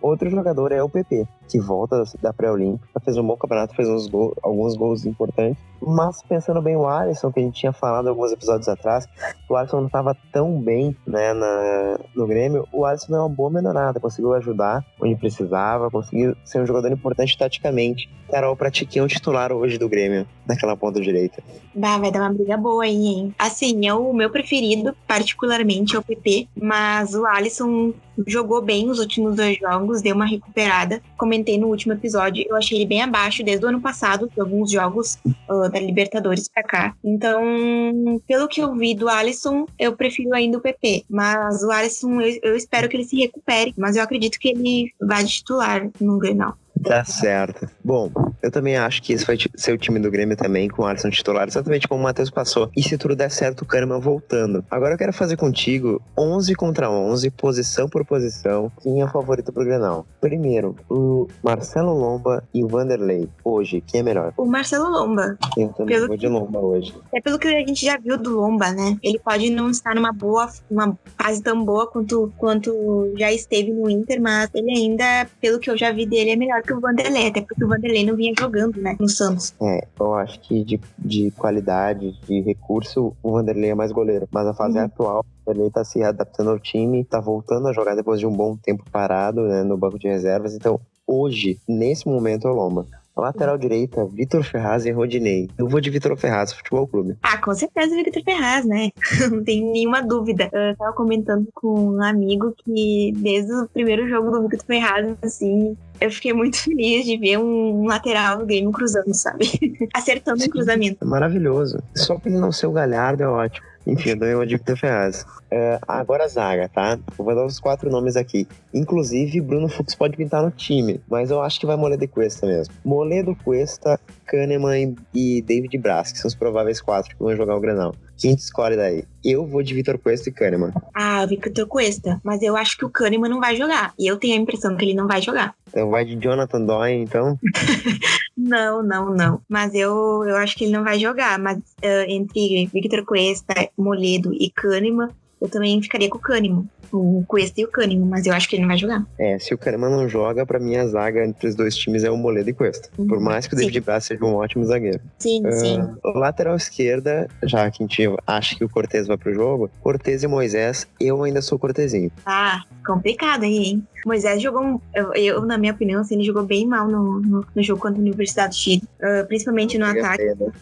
Outro 0.00 0.30
jogador 0.30 0.72
é 0.72 0.82
o 0.82 0.88
PP, 0.88 1.28
que 1.48 1.58
volta 1.58 2.04
da 2.20 2.32
pré-olímpica, 2.32 3.00
fez 3.00 3.16
um 3.16 3.26
bom 3.26 3.36
campeonato, 3.36 3.74
fez 3.74 3.88
uns 3.88 4.06
gol, 4.06 4.36
alguns 4.42 4.76
gols 4.76 5.06
importantes. 5.06 5.62
Mas 5.80 6.22
pensando 6.22 6.60
bem 6.60 6.76
o 6.76 6.86
Alisson, 6.86 7.32
que 7.32 7.40
a 7.40 7.42
gente 7.42 7.60
tinha 7.60 7.72
falado 7.72 8.08
alguns 8.08 8.32
episódios 8.32 8.68
atrás, 8.68 9.06
o 9.48 9.56
Alisson 9.56 9.78
não 9.78 9.86
estava 9.86 10.16
tão 10.32 10.60
bem 10.60 10.96
né, 11.06 11.32
na, 11.32 11.98
no 12.14 12.26
Grêmio. 12.26 12.66
O 12.72 12.84
Alisson 12.84 13.14
é 13.14 13.20
uma 13.20 13.28
boa 13.28 13.50
melhorada, 13.50 14.00
conseguiu 14.00 14.34
ajudar 14.34 14.84
onde 15.00 15.16
precisava, 15.16 15.90
conseguiu 15.90 16.36
ser 16.44 16.60
um 16.60 16.66
jogador 16.66 16.90
importante 16.90 17.38
taticamente. 17.38 18.10
Carol, 18.30 18.56
pra 18.56 18.70
ti, 18.70 18.84
quem 18.84 19.00
é 19.00 19.04
o 19.04 19.08
titular 19.08 19.52
hoje 19.52 19.78
do 19.78 19.88
Grêmio, 19.88 20.26
naquela 20.46 20.76
ponta 20.76 21.00
direita? 21.00 21.42
Bah, 21.74 21.96
vai 21.96 22.10
dar 22.10 22.20
uma 22.20 22.32
briga 22.32 22.56
boa 22.56 22.84
aí, 22.84 23.06
hein? 23.06 23.34
Assim, 23.38 23.86
é 23.86 23.94
o 23.94 24.12
meu 24.12 24.30
preferido, 24.30 24.94
particularmente, 25.06 25.96
é 25.96 25.98
o 25.98 26.02
PP, 26.02 26.48
mas 26.60 27.14
o 27.14 27.24
Alisson 27.24 27.94
jogou 28.26 28.60
bem 28.62 28.86
nos 28.86 28.98
últimos 28.98 29.36
dois 29.36 29.58
jogos, 29.58 30.02
deu 30.02 30.14
uma 30.14 30.26
recuperada. 30.26 31.00
Comentei 31.16 31.58
no 31.58 31.68
último 31.68 31.92
episódio, 31.92 32.44
eu 32.48 32.56
achei 32.56 32.78
ele 32.78 32.86
bem 32.86 33.02
abaixo 33.02 33.42
desde 33.42 33.64
o 33.64 33.68
ano 33.68 33.80
passado, 33.80 34.30
de 34.32 34.40
alguns 34.40 34.70
jogos 34.70 35.18
uh, 35.48 35.68
da 35.70 35.78
Libertadores 35.78 36.48
pra 36.48 36.62
cá. 36.62 36.94
Então, 37.04 38.20
pelo 38.26 38.48
que 38.48 38.60
eu 38.60 38.74
vi 38.74 38.94
do 38.94 39.08
Alisson, 39.08 39.66
eu 39.78 39.96
prefiro 39.96 40.34
ainda 40.34 40.58
o 40.58 40.60
PP. 40.60 41.04
Mas 41.08 41.62
o 41.62 41.70
Alisson, 41.70 42.20
eu, 42.20 42.38
eu 42.42 42.56
espero 42.56 42.88
que 42.88 42.96
ele 42.96 43.04
se 43.04 43.16
recupere, 43.16 43.74
mas 43.76 43.96
eu 43.96 44.02
acredito 44.02 44.38
que 44.38 44.48
ele 44.48 44.92
vai 45.00 45.24
de 45.24 45.32
titular 45.32 45.88
no 46.00 46.18
Grenal. 46.18 46.56
Tá 46.82 47.04
certo. 47.04 47.68
Bom, 47.84 48.10
eu 48.42 48.50
também 48.50 48.76
acho 48.76 49.02
que 49.02 49.12
esse 49.12 49.24
vai 49.24 49.36
ser 49.54 49.72
o 49.72 49.78
time 49.78 49.98
do 49.98 50.10
Grêmio 50.10 50.36
também, 50.36 50.68
com 50.68 50.82
o 50.82 50.86
Alisson 50.86 51.10
titular, 51.10 51.46
exatamente 51.48 51.88
como 51.88 52.00
o 52.00 52.04
Matheus 52.04 52.30
passou. 52.30 52.70
E 52.76 52.82
se 52.82 52.96
tudo 52.96 53.16
der 53.16 53.30
certo, 53.30 53.62
o 53.62 53.66
Kahneman 53.66 54.00
voltando. 54.00 54.64
Agora 54.70 54.94
eu 54.94 54.98
quero 54.98 55.12
fazer 55.12 55.36
contigo 55.36 56.00
11 56.16 56.54
contra 56.54 56.90
11, 56.90 57.30
posição 57.30 57.88
por 57.88 58.04
posição, 58.04 58.70
quem 58.82 59.00
é 59.00 59.04
o 59.04 59.08
favorito 59.08 59.52
pro 59.52 59.64
Grenal. 59.64 60.06
Primeiro, 60.20 60.76
o 60.88 61.26
Marcelo 61.42 61.92
Lomba 61.92 62.44
e 62.54 62.62
o 62.64 62.68
Vanderlei. 62.68 63.28
Hoje, 63.44 63.82
quem 63.86 64.00
é 64.00 64.02
melhor? 64.02 64.32
O 64.36 64.46
Marcelo 64.46 64.88
Lomba. 64.88 65.36
Eu 65.56 65.68
também 65.70 65.96
pelo 65.96 66.08
vou 66.08 66.16
de 66.16 66.28
Lomba 66.28 66.58
hoje. 66.58 66.94
É 67.14 67.20
pelo 67.20 67.38
que 67.38 67.48
a 67.48 67.60
gente 67.60 67.84
já 67.84 67.98
viu 67.98 68.16
do 68.18 68.38
Lomba, 68.38 68.70
né? 68.70 68.96
Ele 69.02 69.18
pode 69.18 69.50
não 69.50 69.70
estar 69.70 69.94
numa 69.94 70.12
boa, 70.12 70.48
uma 70.70 70.96
fase 71.16 71.42
tão 71.42 71.64
boa 71.64 71.86
quanto, 71.86 72.32
quanto 72.36 73.12
já 73.16 73.32
esteve 73.32 73.72
no 73.72 73.88
Inter, 73.90 74.20
mas 74.20 74.50
ele 74.54 74.70
ainda, 74.70 75.26
pelo 75.40 75.58
que 75.58 75.70
eu 75.70 75.76
já 75.76 75.92
vi 75.92 76.06
dele, 76.06 76.30
é 76.30 76.36
melhor 76.36 76.62
que 76.68 76.74
o 76.74 76.80
Vanderlei, 76.80 77.28
até 77.28 77.40
porque 77.40 77.64
o 77.64 77.68
Vanderlei 77.68 78.04
não 78.04 78.14
vinha 78.14 78.32
jogando, 78.38 78.80
né, 78.80 78.94
no 79.00 79.08
Santos. 79.08 79.54
É, 79.60 79.86
eu 79.98 80.14
acho 80.14 80.38
que 80.40 80.62
de, 80.62 80.80
de 80.98 81.30
qualidade, 81.32 82.12
de 82.26 82.40
recurso, 82.42 83.16
o 83.22 83.32
Vanderlei 83.32 83.70
é 83.70 83.74
mais 83.74 83.90
goleiro. 83.90 84.28
Mas 84.30 84.46
a 84.46 84.54
fase 84.54 84.78
uhum. 84.78 84.84
atual, 84.84 85.20
o 85.20 85.46
Vanderlei 85.46 85.70
tá 85.70 85.82
se 85.82 86.02
adaptando 86.02 86.50
ao 86.50 86.58
time, 86.58 87.04
tá 87.04 87.20
voltando 87.20 87.68
a 87.68 87.72
jogar 87.72 87.94
depois 87.94 88.20
de 88.20 88.26
um 88.26 88.32
bom 88.32 88.56
tempo 88.56 88.84
parado, 88.92 89.42
né, 89.42 89.62
no 89.62 89.78
banco 89.78 89.98
de 89.98 90.08
reservas. 90.08 90.54
Então, 90.54 90.78
hoje, 91.06 91.58
nesse 91.66 92.06
momento, 92.06 92.46
é 92.46 92.50
o 92.50 92.54
Lomba. 92.54 92.86
Lateral 93.20 93.58
direita, 93.58 94.06
Vitor 94.06 94.44
Ferraz 94.44 94.86
e 94.86 94.92
Rodinei. 94.92 95.50
Eu 95.58 95.66
vou 95.66 95.80
de 95.80 95.90
Vitor 95.90 96.16
Ferraz, 96.16 96.52
Futebol 96.52 96.86
Clube. 96.86 97.16
Ah, 97.20 97.36
com 97.38 97.52
certeza 97.52 97.96
Vitor 97.96 98.22
Ferraz, 98.22 98.64
né? 98.64 98.90
Não 99.30 99.42
tem 99.42 99.64
nenhuma 99.64 100.00
dúvida. 100.00 100.48
Eu 100.52 100.76
tava 100.76 100.92
comentando 100.92 101.48
com 101.52 101.96
um 101.96 102.02
amigo 102.02 102.54
que 102.64 103.12
desde 103.16 103.52
o 103.52 103.68
primeiro 103.68 104.08
jogo 104.08 104.30
do 104.30 104.42
Vitor 104.42 104.64
Ferraz, 104.64 105.16
assim, 105.20 105.76
eu 106.00 106.10
fiquei 106.10 106.32
muito 106.32 106.56
feliz 106.58 107.04
de 107.04 107.16
ver 107.16 107.38
um 107.38 107.86
lateral 107.86 108.38
do 108.38 108.46
Grêmio 108.46 108.72
cruzando, 108.72 109.14
sabe? 109.14 109.46
Acertando 109.94 110.42
o 110.42 110.46
um 110.46 110.48
cruzamento. 110.48 111.06
Maravilhoso. 111.06 111.82
Só 111.94 112.16
pra 112.18 112.30
ele 112.30 112.40
não 112.40 112.52
ser 112.52 112.66
o 112.66 112.72
Galhardo 112.72 113.22
é 113.22 113.28
ótimo. 113.28 113.67
Enfim, 113.86 114.10
eu 114.10 114.16
dou 114.16 114.28
uma 114.28 114.46
de 114.46 114.56
Vitor 114.56 114.76
Ferraz. 114.76 115.22
Uh, 115.50 115.80
agora 115.86 116.24
a 116.24 116.28
zaga, 116.28 116.68
tá? 116.68 116.98
Eu 117.18 117.24
vou 117.24 117.34
dar 117.34 117.46
os 117.46 117.58
quatro 117.58 117.90
nomes 117.90 118.16
aqui. 118.16 118.46
Inclusive, 118.72 119.40
Bruno 119.40 119.68
Fux 119.68 119.94
pode 119.94 120.16
pintar 120.16 120.42
no 120.42 120.50
time, 120.50 121.00
mas 121.08 121.30
eu 121.30 121.40
acho 121.40 121.58
que 121.58 121.66
vai 121.66 121.76
Moledo 121.76 122.04
e 122.04 122.08
Cuesta 122.08 122.46
mesmo. 122.46 122.74
Moledo, 122.84 123.34
Cuesta, 123.42 123.98
Kahneman 124.26 124.94
e 125.14 125.40
David 125.40 125.78
Braz, 125.78 126.12
que 126.12 126.18
são 126.18 126.28
os 126.28 126.34
prováveis 126.34 126.80
quatro 126.80 127.16
que 127.16 127.22
vão 127.22 127.34
jogar 127.34 127.56
o 127.56 127.60
Granal. 127.60 127.94
Quem 128.18 128.34
te 128.34 128.40
escolhe 128.40 128.76
daí? 128.76 129.04
Eu 129.24 129.46
vou 129.46 129.62
de 129.62 129.72
Vitor 129.74 129.96
Cuesta 129.96 130.28
e 130.28 130.32
Kahneman. 130.32 130.72
Ah, 130.92 131.24
Vitor 131.24 131.66
Cuesta. 131.66 132.20
Mas 132.22 132.42
eu 132.42 132.56
acho 132.56 132.76
que 132.76 132.84
o 132.84 132.90
Kahneman 132.90 133.30
não 133.30 133.40
vai 133.40 133.56
jogar. 133.56 133.94
E 133.98 134.06
eu 134.06 134.16
tenho 134.16 134.34
a 134.34 134.42
impressão 134.42 134.76
que 134.76 134.84
ele 134.84 134.94
não 134.94 135.06
vai 135.06 135.22
jogar. 135.22 135.54
Então 135.68 135.88
vai 135.88 136.04
de 136.04 136.16
Jonathan 136.16 136.62
Doyle, 136.62 137.02
então? 137.02 137.38
não, 138.38 138.82
não, 138.82 139.10
não. 139.10 139.42
Mas 139.48 139.74
eu, 139.74 140.24
eu 140.24 140.36
acho 140.36 140.56
que 140.56 140.64
ele 140.64 140.72
não 140.72 140.84
vai 140.84 140.98
jogar. 140.98 141.38
Mas 141.38 141.58
uh, 141.58 142.04
entre 142.08 142.66
Victor 142.66 143.04
Cuesta, 143.04 143.68
Moledo 143.76 144.32
e 144.32 144.48
Kahneman, 144.50 145.10
eu 145.40 145.48
também 145.48 145.80
ficaria 145.82 146.08
com 146.08 146.18
o 146.18 146.20
Kahneman 146.20 146.66
o 146.92 147.24
Cuesta 147.26 147.60
e 147.60 147.64
o 147.64 147.68
Kahneman, 147.68 148.06
mas 148.06 148.26
eu 148.26 148.32
acho 148.32 148.48
que 148.48 148.56
ele 148.56 148.62
não 148.62 148.68
vai 148.68 148.78
jogar. 148.78 149.04
É, 149.18 149.38
se 149.38 149.52
o 149.52 149.58
Kahneman 149.58 149.90
não 149.90 150.08
joga, 150.08 150.46
pra 150.46 150.58
mim 150.58 150.76
a 150.76 150.86
zaga 150.86 151.24
entre 151.24 151.48
os 151.48 151.54
dois 151.54 151.76
times 151.76 152.04
é 152.04 152.10
o 152.10 152.16
Moledo 152.16 152.50
e 152.50 152.52
Cuesta. 152.52 152.88
Uhum. 152.98 153.06
Por 153.06 153.20
mais 153.20 153.46
que 153.46 153.54
o 153.54 153.56
David 153.56 153.80
Braz 153.80 154.04
seja 154.04 154.24
um 154.24 154.34
ótimo 154.34 154.64
zagueiro. 154.64 155.00
Sim, 155.18 155.46
uh, 155.46 155.52
sim. 155.52 155.78
Lateral 156.14 156.56
esquerda, 156.56 157.28
já 157.42 157.70
que 157.70 157.82
a 157.82 157.86
gente 157.86 158.02
acha 158.26 158.56
que 158.56 158.64
o 158.64 158.68
Cortez 158.68 159.06
vai 159.06 159.16
pro 159.16 159.34
jogo, 159.34 159.70
Cortez 159.80 160.22
e 160.22 160.26
Moisés, 160.26 160.86
eu 161.00 161.22
ainda 161.22 161.42
sou 161.42 161.58
Cortezinho. 161.58 162.10
Ah, 162.24 162.62
complicado 162.86 163.44
aí, 163.44 163.58
hein? 163.58 163.86
Moisés 164.06 164.40
jogou, 164.40 164.80
eu, 164.94 165.12
eu, 165.14 165.42
na 165.42 165.58
minha 165.58 165.72
opinião, 165.72 166.00
assim, 166.00 166.14
ele 166.14 166.24
jogou 166.24 166.44
bem 166.44 166.66
mal 166.66 166.88
no, 166.88 167.20
no, 167.20 167.46
no 167.54 167.62
jogo 167.62 167.80
contra 167.80 167.98
a 167.98 168.00
Universidade 168.00 168.50
do 168.50 168.56
Chile, 168.56 168.82
uh, 169.00 169.26
principalmente 169.26 169.76
no 169.76 169.84
ataque. 169.84 170.22
Uh, 170.22 170.52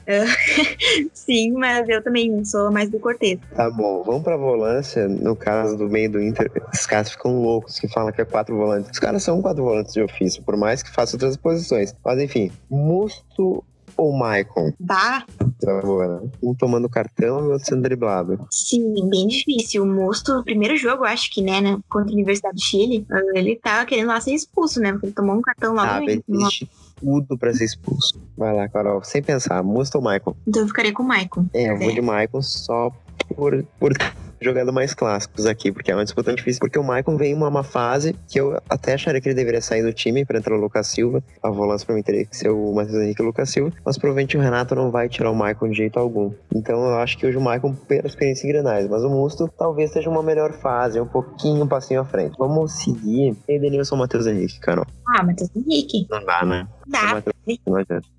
sim, 1.12 1.52
mas 1.52 1.88
eu 1.88 2.02
também 2.02 2.44
sou 2.44 2.72
mais 2.72 2.90
do 2.90 2.98
Cortez. 2.98 3.38
Tá 3.54 3.70
bom, 3.70 4.02
vamos 4.02 4.22
pra 4.22 4.36
volância. 4.66 5.08
No 5.08 5.36
caso 5.36 5.76
do 5.76 5.88
meio 5.88 6.10
do 6.10 6.22
Inter, 6.22 6.50
os 6.72 6.86
caras 6.86 7.10
ficam 7.10 7.40
loucos 7.40 7.78
que 7.78 7.88
falam 7.88 8.12
que 8.12 8.20
é 8.20 8.24
quatro 8.24 8.56
volantes. 8.56 8.90
Os 8.90 8.98
caras 8.98 9.22
são 9.22 9.40
quatro 9.40 9.62
volantes 9.62 9.94
de 9.94 10.02
ofício, 10.02 10.42
por 10.42 10.56
mais 10.56 10.82
que 10.82 10.90
façam 10.90 11.16
outras 11.16 11.36
posições. 11.36 11.94
Mas 12.04 12.20
enfim, 12.20 12.50
Musto 12.68 13.64
ou 13.96 14.12
Maicon? 14.12 14.72
Bah. 14.78 15.24
Tá 15.58 15.80
boa, 15.80 16.20
né? 16.20 16.28
Um 16.42 16.54
tomando 16.54 16.88
cartão 16.88 17.38
e 17.40 17.42
o 17.42 17.52
outro 17.52 17.66
sendo 17.66 17.82
driblado. 17.82 18.46
Sim, 18.50 19.08
bem 19.08 19.26
difícil. 19.26 19.84
O 19.84 19.86
Mosto, 19.86 20.34
no 20.34 20.44
primeiro 20.44 20.76
jogo, 20.76 21.04
acho 21.04 21.32
que, 21.32 21.40
né, 21.40 21.60
né, 21.60 21.78
contra 21.88 22.10
a 22.10 22.14
Universidade 22.14 22.56
do 22.56 22.60
Chile, 22.60 23.06
ele 23.34 23.56
tava 23.56 23.86
querendo 23.86 24.08
lá 24.08 24.20
ser 24.20 24.34
expulso, 24.34 24.80
né? 24.80 24.92
Porque 24.92 25.06
ele 25.06 25.14
tomou 25.14 25.36
um 25.36 25.40
cartão 25.40 25.74
lá. 25.74 25.98
Ah, 25.98 26.04
existe 26.04 26.68
tudo 27.00 27.38
pra 27.38 27.54
ser 27.54 27.64
expulso. 27.64 28.20
Vai 28.36 28.54
lá, 28.54 28.68
Carol, 28.68 29.02
sem 29.02 29.22
pensar, 29.22 29.62
Mosto 29.62 29.96
ou 29.96 30.02
Maicon? 30.02 30.36
Então 30.46 30.62
eu 30.62 30.68
ficaria 30.68 30.92
com 30.92 31.02
o 31.02 31.06
Maicon. 31.06 31.46
É, 31.54 31.70
eu 31.70 31.78
vou 31.78 31.92
de 31.92 32.00
Maicon 32.02 32.42
só 32.42 32.90
por, 33.34 33.64
por 33.78 33.92
jogando 34.40 34.72
mais 34.72 34.94
clássicos 34.94 35.46
aqui, 35.46 35.72
porque 35.72 35.90
é 35.90 35.94
uma 35.94 36.04
disputa 36.04 36.34
difícil. 36.34 36.60
Porque 36.60 36.78
o 36.78 36.84
Maicon 36.84 37.20
em 37.22 37.34
uma, 37.34 37.48
uma 37.48 37.62
fase 37.62 38.14
que 38.28 38.38
eu 38.38 38.60
até 38.68 38.94
acharia 38.94 39.20
que 39.20 39.28
ele 39.28 39.34
deveria 39.34 39.60
sair 39.60 39.82
do 39.82 39.92
time 39.92 40.24
para 40.24 40.38
entrar 40.38 40.54
o 40.54 40.60
Lucas 40.60 40.86
Silva. 40.88 41.22
A 41.42 41.50
volância 41.50 41.86
pra 41.86 41.94
mim 41.94 42.02
teria 42.02 42.24
que 42.24 42.36
ser 42.36 42.50
o 42.50 42.72
Matheus 42.72 43.02
Henrique 43.02 43.20
e 43.20 43.24
o 43.24 43.26
Lucas 43.26 43.50
Silva. 43.50 43.72
Mas 43.84 43.96
provavelmente 43.98 44.36
o 44.36 44.40
Renato 44.40 44.74
não 44.74 44.90
vai 44.90 45.08
tirar 45.08 45.30
o 45.30 45.34
Maicon 45.34 45.70
de 45.70 45.76
jeito 45.76 45.98
algum. 45.98 46.32
Então 46.54 46.84
eu 46.84 46.98
acho 46.98 47.16
que 47.18 47.26
hoje 47.26 47.36
o 47.36 47.40
Maicon, 47.40 47.74
pela 47.74 48.06
experiência 48.06 48.46
em 48.46 48.50
Grenais, 48.50 48.88
mas 48.88 49.02
o 49.02 49.10
Musto 49.10 49.50
talvez 49.58 49.90
seja 49.90 50.10
uma 50.10 50.22
melhor 50.22 50.52
fase, 50.52 51.00
um 51.00 51.06
pouquinho 51.06 51.64
um 51.64 51.68
passinho 51.68 52.00
à 52.00 52.04
frente. 52.04 52.36
Vamos 52.38 52.72
seguir. 52.72 53.36
Edenilson 53.48 53.96
Matheus 53.96 54.26
Henrique, 54.26 54.60
Carol. 54.60 54.86
Ah, 55.08 55.22
Matheus 55.22 55.50
Henrique. 55.56 56.06
Não 56.10 56.24
dá, 56.24 56.44
né? 56.44 56.68
Dá. 56.86 57.22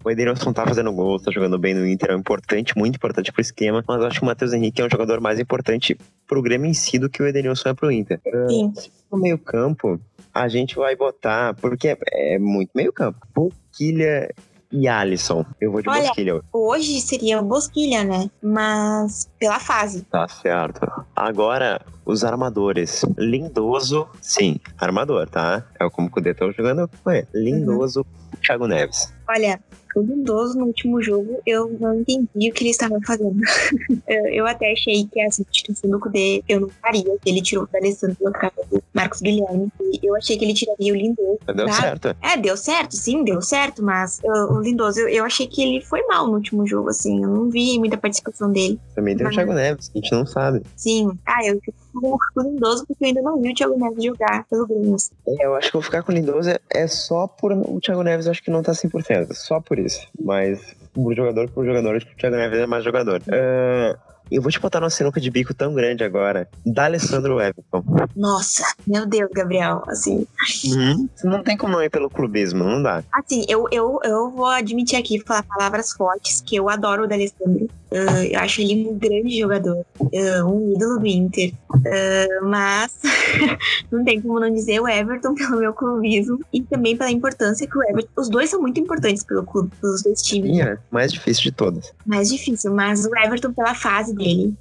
O 0.04 0.10
Edenilson 0.10 0.54
tá 0.54 0.66
fazendo 0.66 0.92
gol, 0.94 1.20
tá 1.20 1.32
jogando 1.32 1.58
bem 1.58 1.74
no 1.74 1.86
Inter, 1.86 2.12
é 2.12 2.16
importante, 2.16 2.78
muito 2.78 2.96
importante 2.96 3.32
pro 3.32 3.42
esquema, 3.42 3.84
mas 3.88 4.02
eu 4.02 4.08
acho 4.08 4.20
que 4.20 4.24
o 4.24 4.28
Matheus 4.28 4.54
Henrique 4.54 4.82
é 4.82 4.86
um 4.86 4.90
jogador 4.90 5.20
mais 5.20 5.40
importante 5.40 5.98
pro 6.26 6.42
Grêmio 6.42 6.70
em 6.70 6.74
si 6.74 6.98
do 6.98 7.10
que 7.10 7.22
o 7.22 7.28
Edenilson 7.28 7.70
é 7.70 7.74
pro 7.74 7.92
Inter. 7.92 8.22
Sim. 8.48 8.74
No 9.12 9.18
meio 9.20 9.38
campo, 9.38 10.00
a 10.34 10.48
gente 10.48 10.76
vai 10.76 10.96
botar, 10.96 11.54
porque 11.56 11.90
é, 11.90 12.36
é 12.36 12.40
muito 12.40 12.72
meio 12.74 12.94
campo, 12.94 13.20
Boquilha 13.34 14.30
e 14.72 14.88
Alisson. 14.88 15.46
Eu 15.60 15.72
vou 15.72 15.82
de 15.82 15.90
Olha, 15.90 16.04
Bosquilha. 16.04 16.42
Hoje 16.52 17.02
seria 17.02 17.40
o 17.40 17.44
Bosquilha, 17.44 18.04
né? 18.04 18.30
Mas 18.42 19.30
pela 19.40 19.60
fase. 19.60 20.04
Tá 20.04 20.28
certo. 20.28 20.86
Agora, 21.16 21.82
os 22.06 22.24
armadores. 22.24 23.06
Lindoso, 23.18 24.08
sim, 24.22 24.60
armador, 24.78 25.28
tá? 25.30 25.64
É 25.80 25.90
como 25.90 26.08
o 26.08 26.12
Cudê 26.12 26.34
tá 26.34 26.50
jogando 26.52 26.90
com 27.04 27.12
ele. 27.12 27.28
Lindoso, 27.34 28.00
uhum. 28.02 28.27
Thiago 28.48 28.68
Neves. 28.68 29.14
Olha, 29.28 29.60
o 30.00 30.04
Lindoso 30.04 30.58
no 30.58 30.66
último 30.66 31.02
jogo, 31.02 31.42
eu 31.46 31.76
não 31.80 32.00
entendi 32.00 32.50
o 32.50 32.54
que 32.54 32.64
ele 32.64 32.70
estava 32.70 33.00
fazendo. 33.06 33.40
eu 34.32 34.46
até 34.46 34.72
achei 34.72 35.06
que 35.06 35.22
a 35.22 35.32
substituição 35.32 35.90
do 35.90 36.00
Kudê 36.00 36.44
eu 36.48 36.62
não 36.62 36.70
faria, 36.70 37.18
que 37.20 37.30
ele 37.30 37.42
tirou 37.42 37.68
o 37.72 37.78
Alessandro 37.78 38.16
pelo 38.16 38.32
do 38.70 38.84
Marcos 38.94 39.22
Guilherme. 39.22 39.72
Eu 40.04 40.16
achei 40.16 40.38
que 40.38 40.46
ele 40.46 40.54
tiraria 40.54 40.94
o 40.94 40.96
Lindoso. 40.96 41.40
Deu 41.56 41.70
certo. 41.70 42.16
É, 42.22 42.38
deu 42.38 42.58
certo, 42.58 42.96
sim, 42.96 43.24
deu 43.24 43.42
certo, 43.42 43.84
mas 43.84 44.20
uh, 44.24 44.54
o 44.54 44.62
Lindoso, 44.62 45.00
eu, 45.00 45.10
eu, 45.10 45.26
achei 45.26 45.48
que 45.48 45.62
ele 45.62 45.84
foi 45.84 46.04
mal 46.04 46.28
no 46.28 46.34
último 46.34 46.66
jogo, 46.68 46.90
assim. 46.90 47.24
Eu 47.24 47.30
não 47.30 47.50
vi 47.50 47.80
muita 47.80 47.98
participação 47.98 48.52
dele. 48.52 48.80
Também 48.96 49.16
tem 49.16 49.24
mas... 49.24 49.34
o 49.34 49.38
Thiago 49.38 49.54
Neves, 49.54 49.92
a 49.94 49.98
gente 49.98 50.12
não 50.12 50.26
sabe. 50.26 50.62
Sim. 50.76 51.18
Ah, 51.26 51.46
eu 51.46 51.60
fico 51.60 51.78
com 51.92 52.20
o 52.36 52.44
Lindoso 52.44 52.86
porque 52.86 53.04
eu 53.04 53.08
ainda 53.08 53.22
não 53.22 53.42
vi 53.42 53.52
o 53.52 53.56
Thiago 53.56 53.78
Neves 53.78 54.04
jogar 54.04 54.46
pelo 54.50 54.68
Grêmio. 54.68 54.96
Assim. 54.96 55.12
É, 55.28 55.46
eu 55.46 55.56
acho 55.56 55.68
que 55.68 55.74
vou 55.74 55.82
ficar 55.82 56.04
com 56.04 56.12
o 56.12 56.16
Lindoso 56.16 56.50
é 56.70 56.88
só 56.88 57.28
por 57.28 57.52
o 57.52 57.80
Thiago 57.82 58.04
Neves, 58.04 58.26
eu 58.26 58.32
acho 58.32 58.44
que 58.44 58.52
não 58.52 58.62
tá 58.62 58.72
100%, 58.72 59.34
só 59.34 59.60
por 59.60 59.80
isso. 59.80 59.87
Mas 60.20 60.76
por 60.94 61.16
jogador 61.16 61.50
por 61.50 61.66
jogador, 61.66 61.96
acho 61.96 62.06
que 62.06 62.14
o 62.14 62.18
Thiago 62.18 62.36
Neves 62.36 62.60
é 62.60 62.68
mais 62.68 62.84
jogador. 62.84 63.22
Uh, 63.22 63.98
eu 64.32 64.42
vou 64.42 64.52
te 64.52 64.60
botar 64.60 64.80
numa 64.80 64.90
sinuca 64.90 65.20
de 65.20 65.30
bico 65.30 65.54
tão 65.54 65.74
grande 65.74 66.04
agora. 66.04 66.48
Da 66.66 66.86
Alessandro 66.86 67.40
Everton. 67.40 67.84
Nossa, 68.16 68.64
meu 68.86 69.06
Deus, 69.06 69.30
Gabriel. 69.34 69.84
Assim. 69.88 70.26
Uhum. 70.66 71.10
Não 71.24 71.44
tem 71.44 71.58
como 71.58 71.74
não 71.74 71.84
ir 71.84 71.90
pelo 71.90 72.10
clubismo, 72.10 72.64
não 72.64 72.82
dá. 72.82 73.04
Assim, 73.12 73.46
eu, 73.48 73.68
eu, 73.72 74.00
eu 74.04 74.32
vou 74.32 74.46
admitir 74.46 74.98
aqui, 74.98 75.20
falar 75.20 75.44
palavras 75.44 75.92
fortes, 75.92 76.42
que 76.42 76.56
eu 76.56 76.70
adoro 76.70 77.04
o 77.04 77.08
D'Alessandro. 77.08 77.68
Uh, 77.90 78.24
eu 78.32 78.40
acho 78.42 78.62
ele 78.62 78.86
um 78.88 78.98
grande 78.98 79.40
jogador, 79.40 79.86
uh, 80.00 80.46
um 80.46 80.74
ídolo 80.74 81.00
do 81.00 81.08
Inter. 81.08 81.54
Uh, 81.74 82.46
mas 82.46 82.98
não 83.90 84.04
tem 84.04 84.22
como 84.22 84.40
não 84.40 84.54
dizer 84.54 84.82
o 84.82 84.88
Everton 84.88 85.34
pelo 85.34 85.60
meu 85.60 85.74
clubismo 85.74 86.40
e 86.52 86.62
também 86.62 86.98
pela 86.98 87.10
importância 87.10 87.66
que 87.66 87.78
o 87.78 87.84
Everton. 87.84 88.10
Os 88.18 88.30
dois 88.30 88.50
são 88.50 88.62
muito 88.62 88.80
importantes 88.80 89.24
pelo 89.24 89.44
clube, 89.44 89.72
pelos 89.80 90.04
dois 90.04 90.22
times. 90.22 90.52
Sim, 90.52 90.62
é 90.62 90.78
mais 90.92 91.14
difícil 91.14 91.44
de 91.44 91.52
todas. 91.52 91.94
Mais 92.06 92.30
difícil, 92.30 92.74
mas 92.74 93.06
o 93.06 93.16
Everton 93.16 93.54
pela 93.54 93.74
fase 93.74 94.14
dele. 94.18 94.54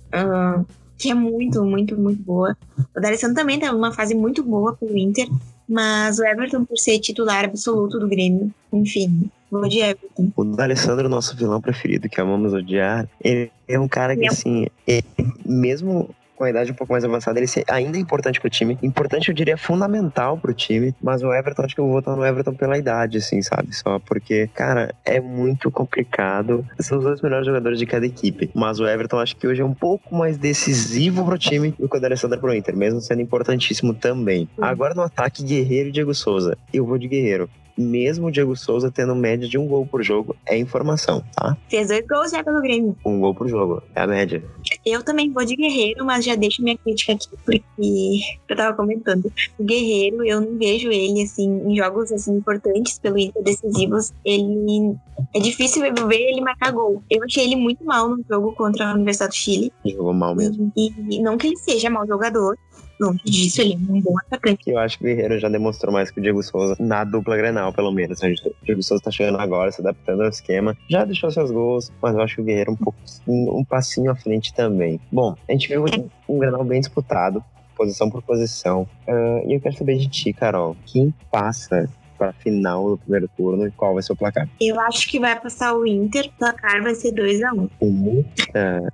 que 0.99 1.11
é 1.11 1.15
muito, 1.15 1.65
muito, 1.65 1.97
muito 1.97 2.23
boa. 2.23 2.57
O 2.97 3.01
D'Alessandro 3.01 3.37
também 3.37 3.59
tá 3.59 3.73
numa 3.73 3.93
fase 3.93 4.15
muito 4.15 4.43
boa 4.43 4.75
pelo 4.75 4.97
Inter, 4.97 5.29
mas 5.69 6.19
o 6.19 6.25
Everton 6.25 6.65
por 6.65 6.79
ser 6.79 6.99
titular 6.99 7.45
absoluto 7.45 7.99
do 7.99 8.09
Grêmio, 8.09 8.53
enfim, 8.73 9.31
vou 9.51 9.69
de 9.69 9.81
Everton. 9.81 10.31
O 10.35 10.45
D'Alessandro, 10.45 11.09
nosso 11.09 11.37
vilão 11.37 11.61
preferido, 11.61 12.09
que 12.09 12.21
amamos 12.21 12.53
odiar, 12.55 13.09
ele 13.23 13.51
é 13.69 13.79
um 13.79 13.89
cara 13.89 14.17
que, 14.17 14.25
é. 14.25 14.29
assim, 14.29 14.67
ele, 14.87 15.05
mesmo 15.45 16.15
com 16.37 16.45
a 16.45 16.51
idade 16.51 16.71
um 16.71 16.75
pouco 16.75 16.93
mais 16.93 17.05
avançada, 17.05 17.41
ele 17.41 17.49
ainda 17.69 17.97
é 17.97 18.01
importante 18.01 18.41
pro 18.41 18.51
time. 18.51 18.79
Importante, 18.83 19.29
eu 19.29 19.35
diria, 19.35 19.57
fundamental 19.57 20.37
pro 20.37 20.53
time. 20.55 20.95
Mas 21.03 21.23
o 21.23 21.33
Everton, 21.33 21.63
acho 21.63 21.75
que 21.75 21.81
eu 21.81 21.87
vou 21.87 21.95
votar 21.95 22.17
no 22.17 22.25
Everton 22.25 22.55
pela 22.55 22.79
idade, 22.79 23.19
assim, 23.19 23.43
sabe? 23.43 23.75
Só 23.75 23.99
porque, 23.99 24.49
cara, 24.55 24.95
é 25.05 25.21
muito 25.21 25.71
complicado. 25.71 26.65
São 26.79 26.99
os 26.99 27.05
dois 27.05 27.23
melhores 27.23 27.47
jogadores 27.47 27.79
de 27.79 27.87
cada 27.87 28.07
equipe. 28.07 28.51
Mas 28.55 28.79
o 28.79 28.87
Everton, 28.87 29.19
acho 29.19 29.37
que 29.37 29.47
hoje 29.47 29.63
é 29.63 29.65
um 29.65 29.75
pouco 29.75 30.15
mais 30.15 30.37
decisivo 30.37 31.25
pro 31.25 31.39
time 31.39 31.75
do 31.79 31.89
que 31.89 31.97
o 31.97 32.05
Alessandro 32.05 32.39
pro 32.39 32.55
Inter, 32.55 32.77
mesmo 32.77 33.01
sendo 33.01 33.23
importantíssimo 33.23 33.95
também. 33.95 34.49
Agora 34.61 34.95
no 34.95 35.03
ataque, 35.03 35.43
Guerreiro 35.43 35.89
e 35.89 35.93
Diego 35.93 36.15
Souza. 36.15 36.57
Eu 36.73 36.85
vou 36.85 36.99
de 36.99 37.09
Guerreiro 37.09 37.49
mesmo 37.77 38.27
o 38.27 38.31
Diego 38.31 38.57
Souza 38.57 38.91
tendo 38.91 39.15
média 39.15 39.49
de 39.49 39.59
um 39.59 39.67
gol 39.67 39.87
por 39.87 40.03
jogo, 40.03 40.37
é 40.47 40.59
informação, 40.59 41.23
tá? 41.35 41.57
Fez 41.69 41.89
dois 41.89 42.07
gols 42.07 42.31
já 42.31 42.43
pelo 42.43 42.61
Grêmio. 42.61 42.97
Um 43.05 43.21
gol 43.21 43.35
por 43.35 43.49
jogo, 43.49 43.83
é 43.95 44.01
a 44.01 44.07
média. 44.07 44.43
Eu 44.85 45.03
também 45.03 45.31
vou 45.31 45.45
de 45.45 45.57
Guerreiro, 45.57 46.05
mas 46.05 46.25
já 46.25 46.35
deixo 46.35 46.63
minha 46.63 46.77
crítica 46.77 47.13
aqui, 47.13 47.29
porque 47.45 48.21
eu 48.49 48.57
tava 48.57 48.77
comentando. 48.77 49.33
O 49.59 49.65
Guerreiro, 49.65 50.25
eu 50.25 50.41
não 50.41 50.59
vejo 50.59 50.91
ele, 50.91 51.23
assim, 51.23 51.47
em 51.67 51.77
jogos, 51.77 52.13
assim, 52.13 52.37
importantes 52.37 52.99
pelo 52.99 53.19
Inter, 53.19 53.43
decisivos, 53.43 54.13
ele... 54.25 54.97
É 55.35 55.41
difícil 55.41 55.83
ver 55.83 56.21
ele 56.31 56.41
marcar 56.43 56.73
gol. 56.73 57.03
Eu 57.11 57.25
achei 57.25 57.45
ele 57.45 57.57
muito 57.57 57.85
mal 57.85 58.09
no 58.09 58.23
jogo 58.29 58.53
contra 58.53 58.91
a 58.91 58.95
Universidade 58.95 59.31
do 59.31 59.37
Chile. 59.37 59.73
Jogou 59.85 60.13
mal 60.13 60.35
mesmo. 60.35 60.71
E, 60.77 60.93
e 61.17 61.23
não 61.23 61.39
que 61.39 61.47
ele 61.47 61.57
seja 61.57 61.89
mau 61.89 62.07
jogador, 62.07 62.57
longe 63.01 63.21
disso, 63.25 63.61
ele 63.61 63.75
é 63.75 63.77
um 63.77 64.01
bom 64.01 64.19
atacante. 64.19 64.71
Eu 64.71 64.79
acho 64.79 64.99
que 64.99 65.05
o 65.05 65.07
Guerreiro 65.07 65.39
já 65.39 65.49
demonstrou 65.49 65.93
mais 65.93 66.11
que 66.11 66.19
o 66.19 66.23
Diego 66.23 66.43
Souza 66.43 66.77
na 66.79 67.05
dupla 67.05 67.37
Grenal, 67.37 67.73
pelo 67.73 67.93
menos. 67.93 68.21
O 68.23 68.65
Diego 68.65 68.83
Souza 68.83 69.03
tá 69.03 69.11
chegando 69.11 69.39
agora, 69.39 69.71
se 69.73 69.81
adaptando 69.81 70.23
ao 70.23 70.29
esquema. 70.29 70.77
Já 70.89 71.05
deixou 71.05 71.31
seus 71.31 71.51
gols, 71.51 71.93
mas 72.03 72.15
eu 72.15 72.21
acho 72.21 72.37
que 72.37 72.41
o 72.41 72.45
Guerreiro 72.45 72.73
um 72.73 72.77
pouquinho, 72.77 73.57
um 73.57 73.65
passinho 73.65 74.11
à 74.11 74.17
frente 74.17 74.55
também. 74.55 75.01
Bom, 75.11 75.35
a 75.49 75.53
gente 75.53 75.69
viu 75.69 75.85
um 76.29 76.39
Grenal 76.39 76.65
bem 76.65 76.81
disputado, 76.81 77.43
posição 77.77 78.11
por 78.11 78.23
posição. 78.23 78.89
Uh, 79.07 79.49
e 79.49 79.55
eu 79.55 79.61
quero 79.61 79.77
saber 79.77 79.97
de 79.97 80.09
ti, 80.09 80.33
Carol. 80.33 80.77
Quem 80.87 81.13
passa 81.31 81.89
para 82.17 82.31
a 82.31 82.33
final 82.33 82.91
do 82.91 82.99
primeiro 82.99 83.29
turno 83.37 83.67
e 83.67 83.71
qual 83.71 83.95
vai 83.95 84.03
ser 84.03 84.13
o 84.13 84.17
placar? 84.17 84.49
Eu 84.61 84.81
acho 84.81 85.09
que 85.09 85.21
vai 85.21 85.39
passar 85.39 85.75
o 85.75 85.87
Inter, 85.87 86.27
o 86.27 86.39
placar 86.39 86.83
vai 86.83 86.95
ser 86.95 87.13
2x1. 87.13 87.71
Um. 87.81 88.21
Uh, 88.21 88.25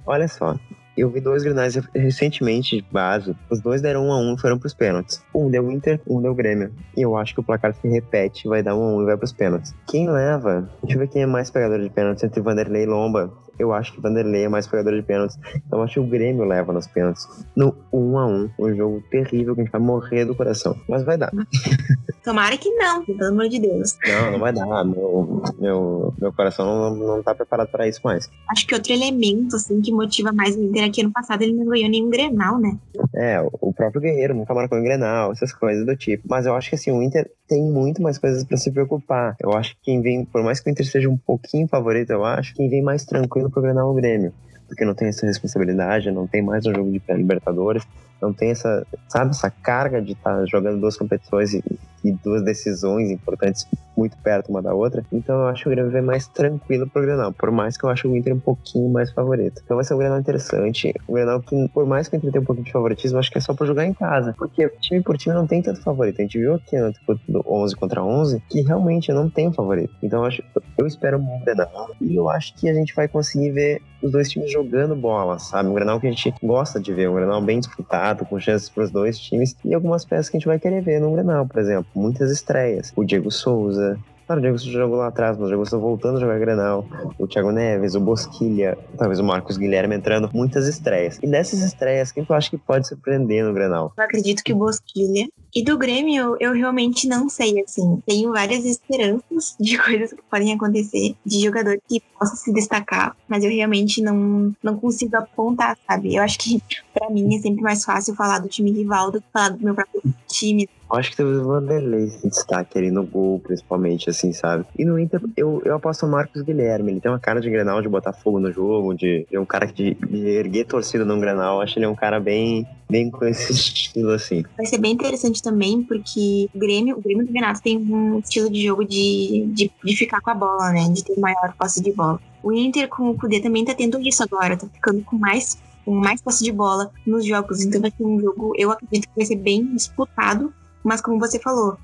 olha 0.05 0.27
só, 0.29 0.59
eu 0.97 1.09
vi 1.11 1.21
dois 1.21 1.43
grenais 1.43 1.77
recentemente 1.95 2.77
de 2.77 2.87
base. 2.91 3.35
Os 3.51 3.61
dois 3.61 3.81
deram 3.81 4.07
um 4.07 4.13
a 4.13 4.19
um 4.19 4.35
e 4.35 4.41
foram 4.41 4.59
pros 4.59 4.75
pênaltis. 4.75 5.23
Um 5.35 5.51
deu 5.51 5.71
Inter, 5.71 6.01
um 6.07 6.21
deu 6.21 6.35
Grêmio. 6.35 6.73
E 6.97 7.03
eu 7.03 7.17
acho 7.17 7.35
que 7.35 7.41
o 7.41 7.43
placar 7.43 7.75
se 7.75 7.89
repete, 7.89 8.49
vai 8.49 8.63
dar 8.63 8.77
um 8.77 8.83
a 8.83 8.97
um 8.97 9.03
e 9.03 9.05
vai 9.07 9.17
pros 9.17 9.33
pênaltis. 9.33 9.75
Quem 9.87 10.09
leva? 10.09 10.69
Deixa 10.83 10.97
eu 10.97 11.01
ver 11.01 11.09
quem 11.09 11.23
é 11.23 11.27
mais 11.27 11.51
pegador 11.51 11.81
de 11.81 11.91
pênaltis 11.91 12.25
entre 12.25 12.41
Vanderlei 12.41 12.85
e 12.85 12.87
Lomba 12.87 13.42
eu 13.59 13.73
acho 13.73 13.93
que 13.93 14.01
Vanderlei 14.01 14.45
é 14.45 14.49
mais 14.49 14.67
pegador 14.67 14.95
de 14.95 15.03
pênaltis. 15.03 15.39
Então 15.67 15.83
acho 15.83 15.95
que 15.95 16.01
o 16.01 16.07
Grêmio 16.07 16.45
leva 16.45 16.73
nos 16.73 16.87
pênaltis. 16.87 17.27
No 17.57 17.75
1 17.93 18.19
a 18.19 18.27
1 18.27 18.51
um 18.59 18.77
jogo 18.77 19.03
terrível 19.11 19.55
que 19.55 19.61
a 19.61 19.65
gente 19.65 19.73
vai 19.73 19.81
morrer 19.81 20.25
do 20.25 20.35
coração. 20.35 20.77
Mas 20.89 21.05
vai 21.05 21.17
dar. 21.17 21.31
Tomara 22.25 22.57
que 22.57 22.71
não, 22.71 23.05
pelo 23.05 23.25
amor 23.25 23.49
de 23.49 23.59
Deus. 23.59 23.99
Não, 24.07 24.33
não 24.33 24.39
vai 24.39 24.53
dar. 24.53 24.85
Meu, 24.85 25.43
meu, 25.59 26.15
meu 26.19 26.33
coração 26.33 26.67
não, 26.67 27.17
não 27.17 27.23
tá 27.23 27.35
preparado 27.35 27.69
para 27.69 27.89
isso 27.89 28.01
mais. 28.05 28.31
Acho 28.49 28.67
que 28.67 28.75
outro 28.75 28.93
elemento, 28.93 29.57
assim, 29.57 29.81
que 29.81 29.93
motiva 29.93 30.33
mais 30.33 30.57
o 30.57 30.63
Inter 30.63 30.85
aqui 30.85 31.01
é 31.01 31.05
ano 31.05 31.13
passado, 31.13 31.43
ele 31.43 31.53
não 31.53 31.67
ganhou 31.67 31.91
nenhum 31.91 32.11
Grenal, 32.11 32.59
né? 32.59 32.79
É, 33.15 33.41
o 33.61 33.73
próprio 33.73 34.01
Guerreiro 34.01 34.35
nunca 34.35 34.55
marcou 34.55 34.79
em 34.79 34.85
Grenal, 34.85 35.33
essas 35.33 35.53
coisas 35.53 35.85
do 35.85 35.97
tipo. 35.97 36.25
Mas 36.29 36.47
eu 36.47 36.55
acho 36.55 36.71
que, 36.71 36.77
assim, 36.77 36.91
o 36.91 37.03
Inter 37.03 37.31
tem 37.49 37.63
muito 37.63 38.01
mais 38.01 38.19
coisas 38.19 38.45
para 38.45 38.57
se 38.57 38.71
preocupar. 38.71 39.37
Eu 39.41 39.53
acho 39.53 39.75
que 39.77 39.83
quem 39.83 40.01
vem, 40.01 40.25
por 40.25 40.43
mais 40.43 40.61
que 40.61 40.69
o 40.69 40.73
Inter 40.73 40.87
seja 40.87 41.11
um 41.11 41.17
pouquinho 41.19 41.69
favorito, 41.69 42.11
eu 42.11 42.25
acho, 42.25 42.55
quem 42.55 42.69
vem 42.69 42.83
mais 42.83 43.05
tranquilo 43.05 43.42
pro 43.51 43.63
Grenal 43.63 43.89
é 43.89 43.91
o 43.91 43.95
Grêmio. 43.95 44.33
Porque 44.73 44.87
não 44.87 44.95
tem 44.95 45.09
essa 45.09 45.27
responsabilidade, 45.27 46.11
não 46.11 46.27
tem 46.27 46.41
mais 46.41 46.65
um 46.65 46.75
jogo 46.75 46.91
de 46.91 46.99
pré-libertadores, 46.99 47.87
não 48.23 48.33
tem 48.33 48.53
essa, 48.53 48.87
sabe, 49.07 49.33
essa 49.33 49.51
carga 49.51 50.01
de 50.01 50.13
estar 50.13 50.39
tá 50.39 50.47
jogando 50.47 50.81
duas 50.81 50.97
competições 50.97 51.53
e, 51.53 51.63
e, 52.03 52.13
duas 52.13 52.43
decisões 52.43 53.11
importantes 53.11 53.67
muito 53.95 54.17
perto 54.17 54.49
uma 54.49 54.63
da 54.63 54.73
outra. 54.73 55.05
Então 55.13 55.41
eu 55.41 55.47
acho 55.49 55.69
o 55.69 55.71
Grêmio 55.73 55.91
vai 55.91 56.01
mais 56.01 56.27
tranquilo 56.27 56.89
pro 56.89 57.03
Grenal, 57.03 57.33
por 57.33 57.51
mais 57.51 57.77
que 57.77 57.85
eu 57.85 57.91
acho 57.91 58.09
o 58.09 58.17
Inter 58.17 58.35
um 58.35 58.41
pouquinho 58.41 58.89
mais 58.89 59.13
favorito. 59.13 59.61
Então 59.63 59.77
vai 59.77 59.85
ser 59.85 59.93
um 59.93 59.99
Grenal 59.99 60.19
interessante. 60.19 60.95
O 61.07 61.13
Grenal 61.13 61.41
que, 61.41 61.69
por 61.69 61.85
mais 61.85 62.09
que 62.09 62.15
o 62.15 62.19
Inter 62.19 62.31
tenha 62.31 62.43
um 62.43 62.47
pouquinho 62.47 62.65
de 62.65 62.73
favoritismo, 62.73 63.19
acho 63.19 63.31
que 63.31 63.37
é 63.37 63.41
só 63.41 63.53
pra 63.53 63.67
jogar 63.67 63.85
em 63.85 63.93
casa. 63.93 64.35
Porque 64.39 64.69
time 64.81 65.03
por 65.03 65.19
time 65.19 65.35
não 65.35 65.47
tem 65.47 65.61
tanto 65.61 65.83
favorito. 65.83 66.21
A 66.21 66.23
gente 66.23 66.39
viu 66.39 66.55
aqui 66.55 66.79
no 66.79 66.93
do 67.29 67.45
11 67.47 67.77
contra 67.77 68.03
11 68.03 68.43
que 68.49 68.63
realmente 68.63 69.13
não 69.13 69.29
tem 69.29 69.53
favorito. 69.53 69.95
Então 70.03 70.21
eu, 70.21 70.27
acho, 70.27 70.43
eu 70.79 70.87
espero 70.87 71.19
um 71.19 71.41
Grenal 71.41 71.91
e 72.01 72.15
eu 72.15 72.31
acho 72.31 72.55
que 72.55 72.69
a 72.71 72.75
gente 72.75 72.95
vai 72.95 73.09
conseguir 73.09 73.51
ver 73.51 73.83
os 74.03 74.11
dois 74.11 74.29
times 74.29 74.51
jogando 74.51 74.62
bola, 74.95 75.39
sabe? 75.39 75.69
Um 75.69 75.75
Grenal 75.75 76.01
que 76.01 76.07
a 76.07 76.11
gente 76.11 76.33
gosta 76.43 76.81
de 76.81 76.93
ver, 76.93 77.09
um 77.09 77.15
Grenal 77.15 77.41
bem 77.41 77.61
disputado 77.61 78.25
com 78.25 78.39
chances 78.39 78.69
para 78.69 78.85
os 78.85 78.91
dois 78.91 79.19
times 79.19 79.57
e 79.65 79.75
algumas 79.75 80.05
peças 80.05 80.29
que 80.29 80.37
a 80.37 80.41
gente 80.41 80.47
vai 80.47 80.59
querer 80.59 80.83
ver 80.83 81.01
no 81.01 81.13
Grenal, 81.13 81.47
por 81.47 81.61
exemplo, 81.61 81.87
muitas 81.95 82.31
estreias. 82.31 82.93
O 82.97 83.05
Diego 83.05 83.31
Souza, 83.31 83.99
Claro, 84.27 84.39
o 84.39 84.43
Diego 84.43 84.59
Souza 84.59 84.79
jogou 84.79 84.97
lá 84.97 85.09
atrás, 85.09 85.37
mas 85.37 85.47
o 85.47 85.49
Diego 85.49 85.67
Souza 85.67 85.83
voltando 85.83 86.17
a 86.17 86.21
jogar 86.21 86.39
Grenal. 86.39 86.87
O 87.19 87.27
Thiago 87.27 87.51
Neves, 87.51 87.95
o 87.95 88.01
Bosquilha, 88.01 88.79
talvez 88.97 89.19
o 89.19 89.25
Marcos 89.25 89.59
Guilherme 89.59 89.97
entrando. 89.97 90.31
Muitas 90.33 90.67
estreias. 90.67 91.19
E 91.23 91.27
nessas 91.27 91.61
estreias, 91.61 92.13
quem 92.13 92.25
tu 92.25 92.33
acha 92.33 92.49
que 92.49 92.57
pode 92.57 92.87
surpreender 92.87 93.45
no 93.45 93.53
Grenal? 93.53 93.93
Eu 93.97 94.05
acredito 94.05 94.43
que 94.43 94.53
o 94.53 94.57
Bosquilha. 94.57 95.29
E 95.55 95.63
do 95.63 95.77
Grêmio, 95.77 96.37
eu 96.41 96.53
realmente 96.53 97.07
não 97.07 97.29
sei, 97.29 97.61
assim. 97.61 98.03
Tenho 98.07 98.33
várias 98.33 98.65
esperanças 98.65 99.55
de 99.61 99.77
coisas 99.77 100.13
que 100.13 100.23
podem 100.31 100.55
acontecer, 100.55 101.15
de 101.25 101.45
jogador 101.45 101.79
que 101.87 102.01
possa 102.19 102.37
se 102.37 102.53
destacar, 102.53 103.15
mas 103.29 103.45
eu 103.45 103.51
realmente 103.51 104.01
não, 104.01 104.55
não 104.63 104.77
consigo 104.77 105.17
apontar, 105.17 105.77
sabe? 105.87 106.15
Eu 106.15 106.23
acho 106.23 106.39
que, 106.39 106.63
para 106.95 107.11
mim, 107.11 107.37
é 107.37 107.41
sempre 107.41 107.63
mais 107.63 107.85
fácil 107.85 108.15
falar 108.15 108.39
do 108.39 108.49
time 108.49 108.71
rival 108.71 109.11
do 109.11 109.21
que 109.21 109.27
falar 109.33 109.51
do 109.51 109.63
meu 109.63 109.75
próprio 109.75 110.03
time. 110.27 110.69
Eu 110.93 110.99
acho 110.99 111.11
que 111.11 111.17
talvez 111.17 111.39
o 111.39 111.45
Vanderlei 111.45 112.07
se 112.09 112.29
destaque 112.29 112.77
ali 112.77 112.91
no 112.91 113.03
gol, 113.03 113.41
principalmente, 113.41 114.11
assim, 114.11 114.31
sabe? 114.33 114.67
E 114.79 114.85
no 114.85 114.99
Inter, 114.99 115.23
eu, 115.35 115.63
eu 115.65 115.77
aposto 115.77 116.05
o 116.05 116.09
Marcos 116.09 116.43
Guilherme. 116.43 116.93
Ele 116.93 117.01
tem 117.01 117.11
uma 117.11 117.19
cara 117.19 117.41
de 117.41 117.49
Grenal, 117.49 117.81
de 117.81 117.89
botar 117.89 118.13
fogo 118.13 118.39
no 118.39 118.53
jogo, 118.53 118.93
de, 118.95 119.27
de 119.31 119.39
um 119.39 119.47
cara 119.47 119.67
de, 119.67 119.95
de 119.95 120.29
erguer 120.29 120.67
torcida 120.67 121.03
num 121.03 121.19
Grenal. 121.19 121.57
Eu 121.57 121.63
acho 121.63 121.79
ele 121.79 121.87
um 121.87 121.95
cara 121.95 122.21
bem, 122.21 122.67
bem 122.91 123.11
com 123.11 123.25
esse 123.25 123.53
estilo, 123.53 124.11
assim. 124.11 124.45
Vai 124.55 124.67
ser 124.67 124.77
bem 124.77 124.93
interessante 124.93 125.42
também, 125.43 125.83
porque 125.83 126.49
o 126.55 126.59
Grêmio, 126.59 126.97
o 126.97 127.03
Grêmio 127.03 127.27
do 127.27 127.33
Renato 127.33 127.61
tem 127.61 127.77
um 127.77 128.19
estilo 128.19 128.49
de 128.49 128.65
jogo 128.65 128.85
de, 128.85 129.47
de, 129.53 129.71
de 129.85 129.97
ficar 129.97 130.21
com 130.21 130.31
a 130.31 130.35
bola, 130.35 130.71
né? 130.71 130.89
De 130.89 131.05
ter 131.05 131.19
maior 131.19 131.55
posse 131.59 131.83
de 131.83 131.93
bola. 131.93 132.21
O 132.43 132.53
Inter 132.53 132.89
com 132.89 133.11
o 133.11 133.17
Kudê 133.17 133.41
também 133.41 133.65
tá 133.65 133.75
tendo 133.75 134.01
isso 134.01 134.23
agora, 134.23 134.57
tá 134.57 134.67
ficando 134.67 135.03
com 135.03 135.17
mais 135.17 135.59
com 135.85 135.95
mais 135.95 136.21
posse 136.23 136.45
de 136.45 136.53
bola 136.53 136.93
nos 137.05 137.27
jogos. 137.27 137.61
Então 137.61 137.81
vai 137.81 137.91
ser 137.91 138.05
um 138.05 138.21
jogo, 138.21 138.53
eu 138.57 138.71
acredito 138.71 139.09
que 139.09 139.17
vai 139.17 139.25
ser 139.27 139.37
bem 139.37 139.67
disputado 139.75 140.53
mas 140.83 141.01
como 141.01 141.19
você 141.19 141.39
falou, 141.39 141.77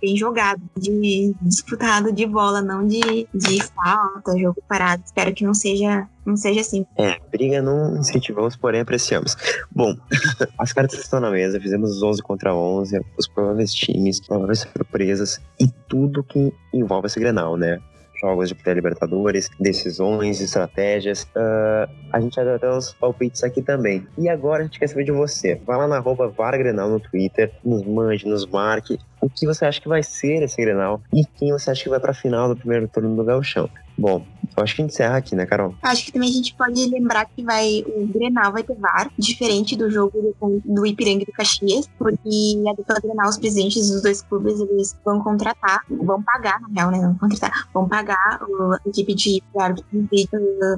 bem 0.00 0.16
jogado, 0.16 0.60
de 0.76 1.34
disputado 1.42 2.12
de 2.12 2.26
bola, 2.26 2.62
não 2.62 2.86
de, 2.86 3.28
de 3.34 3.62
falta, 3.62 4.38
jogo 4.38 4.62
parado. 4.68 5.02
Espero 5.04 5.34
que 5.34 5.44
não 5.44 5.54
seja 5.54 6.08
não 6.24 6.36
seja 6.36 6.60
assim. 6.60 6.84
É, 6.96 7.20
briga 7.30 7.62
não 7.62 7.96
incentivamos, 7.98 8.56
porém 8.56 8.80
apreciamos. 8.80 9.36
Bom, 9.70 9.94
as 10.58 10.72
cartas 10.72 10.98
estão 10.98 11.20
na 11.20 11.30
mesa, 11.30 11.60
fizemos 11.60 11.96
os 11.96 12.02
11 12.02 12.22
contra 12.22 12.52
11, 12.52 13.00
os 13.16 13.28
prováveis 13.28 13.72
times, 13.72 14.18
prováveis 14.20 14.60
surpresas 14.60 15.40
e 15.60 15.68
tudo 15.88 16.24
que 16.24 16.52
envolve 16.74 17.06
esse 17.06 17.20
Grenal, 17.20 17.56
né? 17.56 17.80
jogos 18.20 18.48
de 18.48 18.54
pré-libertadores, 18.54 19.50
decisões, 19.60 20.40
estratégias. 20.40 21.24
Uh, 21.36 21.88
a 22.12 22.20
gente 22.20 22.34
vai 22.36 22.58
dar 22.58 22.76
uns 22.76 22.92
palpites 22.94 23.44
aqui 23.44 23.62
também. 23.62 24.06
E 24.18 24.28
agora 24.28 24.62
a 24.62 24.64
gente 24.64 24.78
quer 24.78 24.88
saber 24.88 25.04
de 25.04 25.12
você. 25.12 25.60
Vai 25.66 25.76
lá 25.76 25.86
na 25.86 25.96
arroba 25.96 26.28
Vargrenal 26.28 26.88
no 26.88 27.00
Twitter, 27.00 27.52
nos 27.64 27.84
mande, 27.84 28.26
nos 28.26 28.46
marque 28.46 28.98
o 29.26 29.30
que 29.30 29.46
você 29.46 29.64
acha 29.64 29.80
que 29.80 29.88
vai 29.88 30.02
ser 30.02 30.42
esse 30.42 30.56
Grenal 30.56 31.02
e 31.12 31.24
quem 31.24 31.52
você 31.52 31.70
acha 31.70 31.82
que 31.82 31.88
vai 31.88 31.98
para 31.98 32.12
a 32.12 32.14
final 32.14 32.48
do 32.48 32.56
primeiro 32.56 32.86
turno 32.88 33.14
do 33.16 33.24
Gauchão. 33.24 33.68
Bom, 33.98 34.24
eu 34.54 34.62
acho 34.62 34.76
que 34.76 34.82
encerra 34.82 35.16
aqui, 35.16 35.34
né, 35.34 35.46
Carol? 35.46 35.74
Acho 35.82 36.04
que 36.04 36.12
também 36.12 36.28
a 36.28 36.32
gente 36.32 36.54
pode 36.54 36.84
lembrar 36.86 37.24
que 37.24 37.42
vai 37.42 37.82
o 37.86 38.06
Grenal 38.06 38.52
vai 38.52 38.62
ter 38.62 38.76
VAR, 38.76 39.10
diferente 39.18 39.74
do 39.74 39.90
jogo 39.90 40.34
do, 40.40 40.62
do 40.64 40.86
Ipiranga 40.86 41.22
e 41.22 41.26
do 41.26 41.32
Caxias, 41.32 41.88
porque 41.98 42.62
a 42.68 42.74
dupla 42.74 43.00
Grenal, 43.02 43.28
os 43.28 43.38
presidentes 43.38 43.90
dos 43.90 44.02
dois 44.02 44.20
clubes, 44.20 44.60
eles 44.60 44.94
vão 45.04 45.20
contratar, 45.20 45.80
vão 45.88 46.22
pagar, 46.22 46.60
na 46.60 46.68
real, 46.68 46.90
né, 46.90 46.98
não 46.98 47.16
contratar, 47.16 47.68
vão 47.72 47.88
pagar 47.88 48.38
a 48.42 48.88
equipe 48.88 49.14
de 49.14 49.42
árbitro 49.58 49.86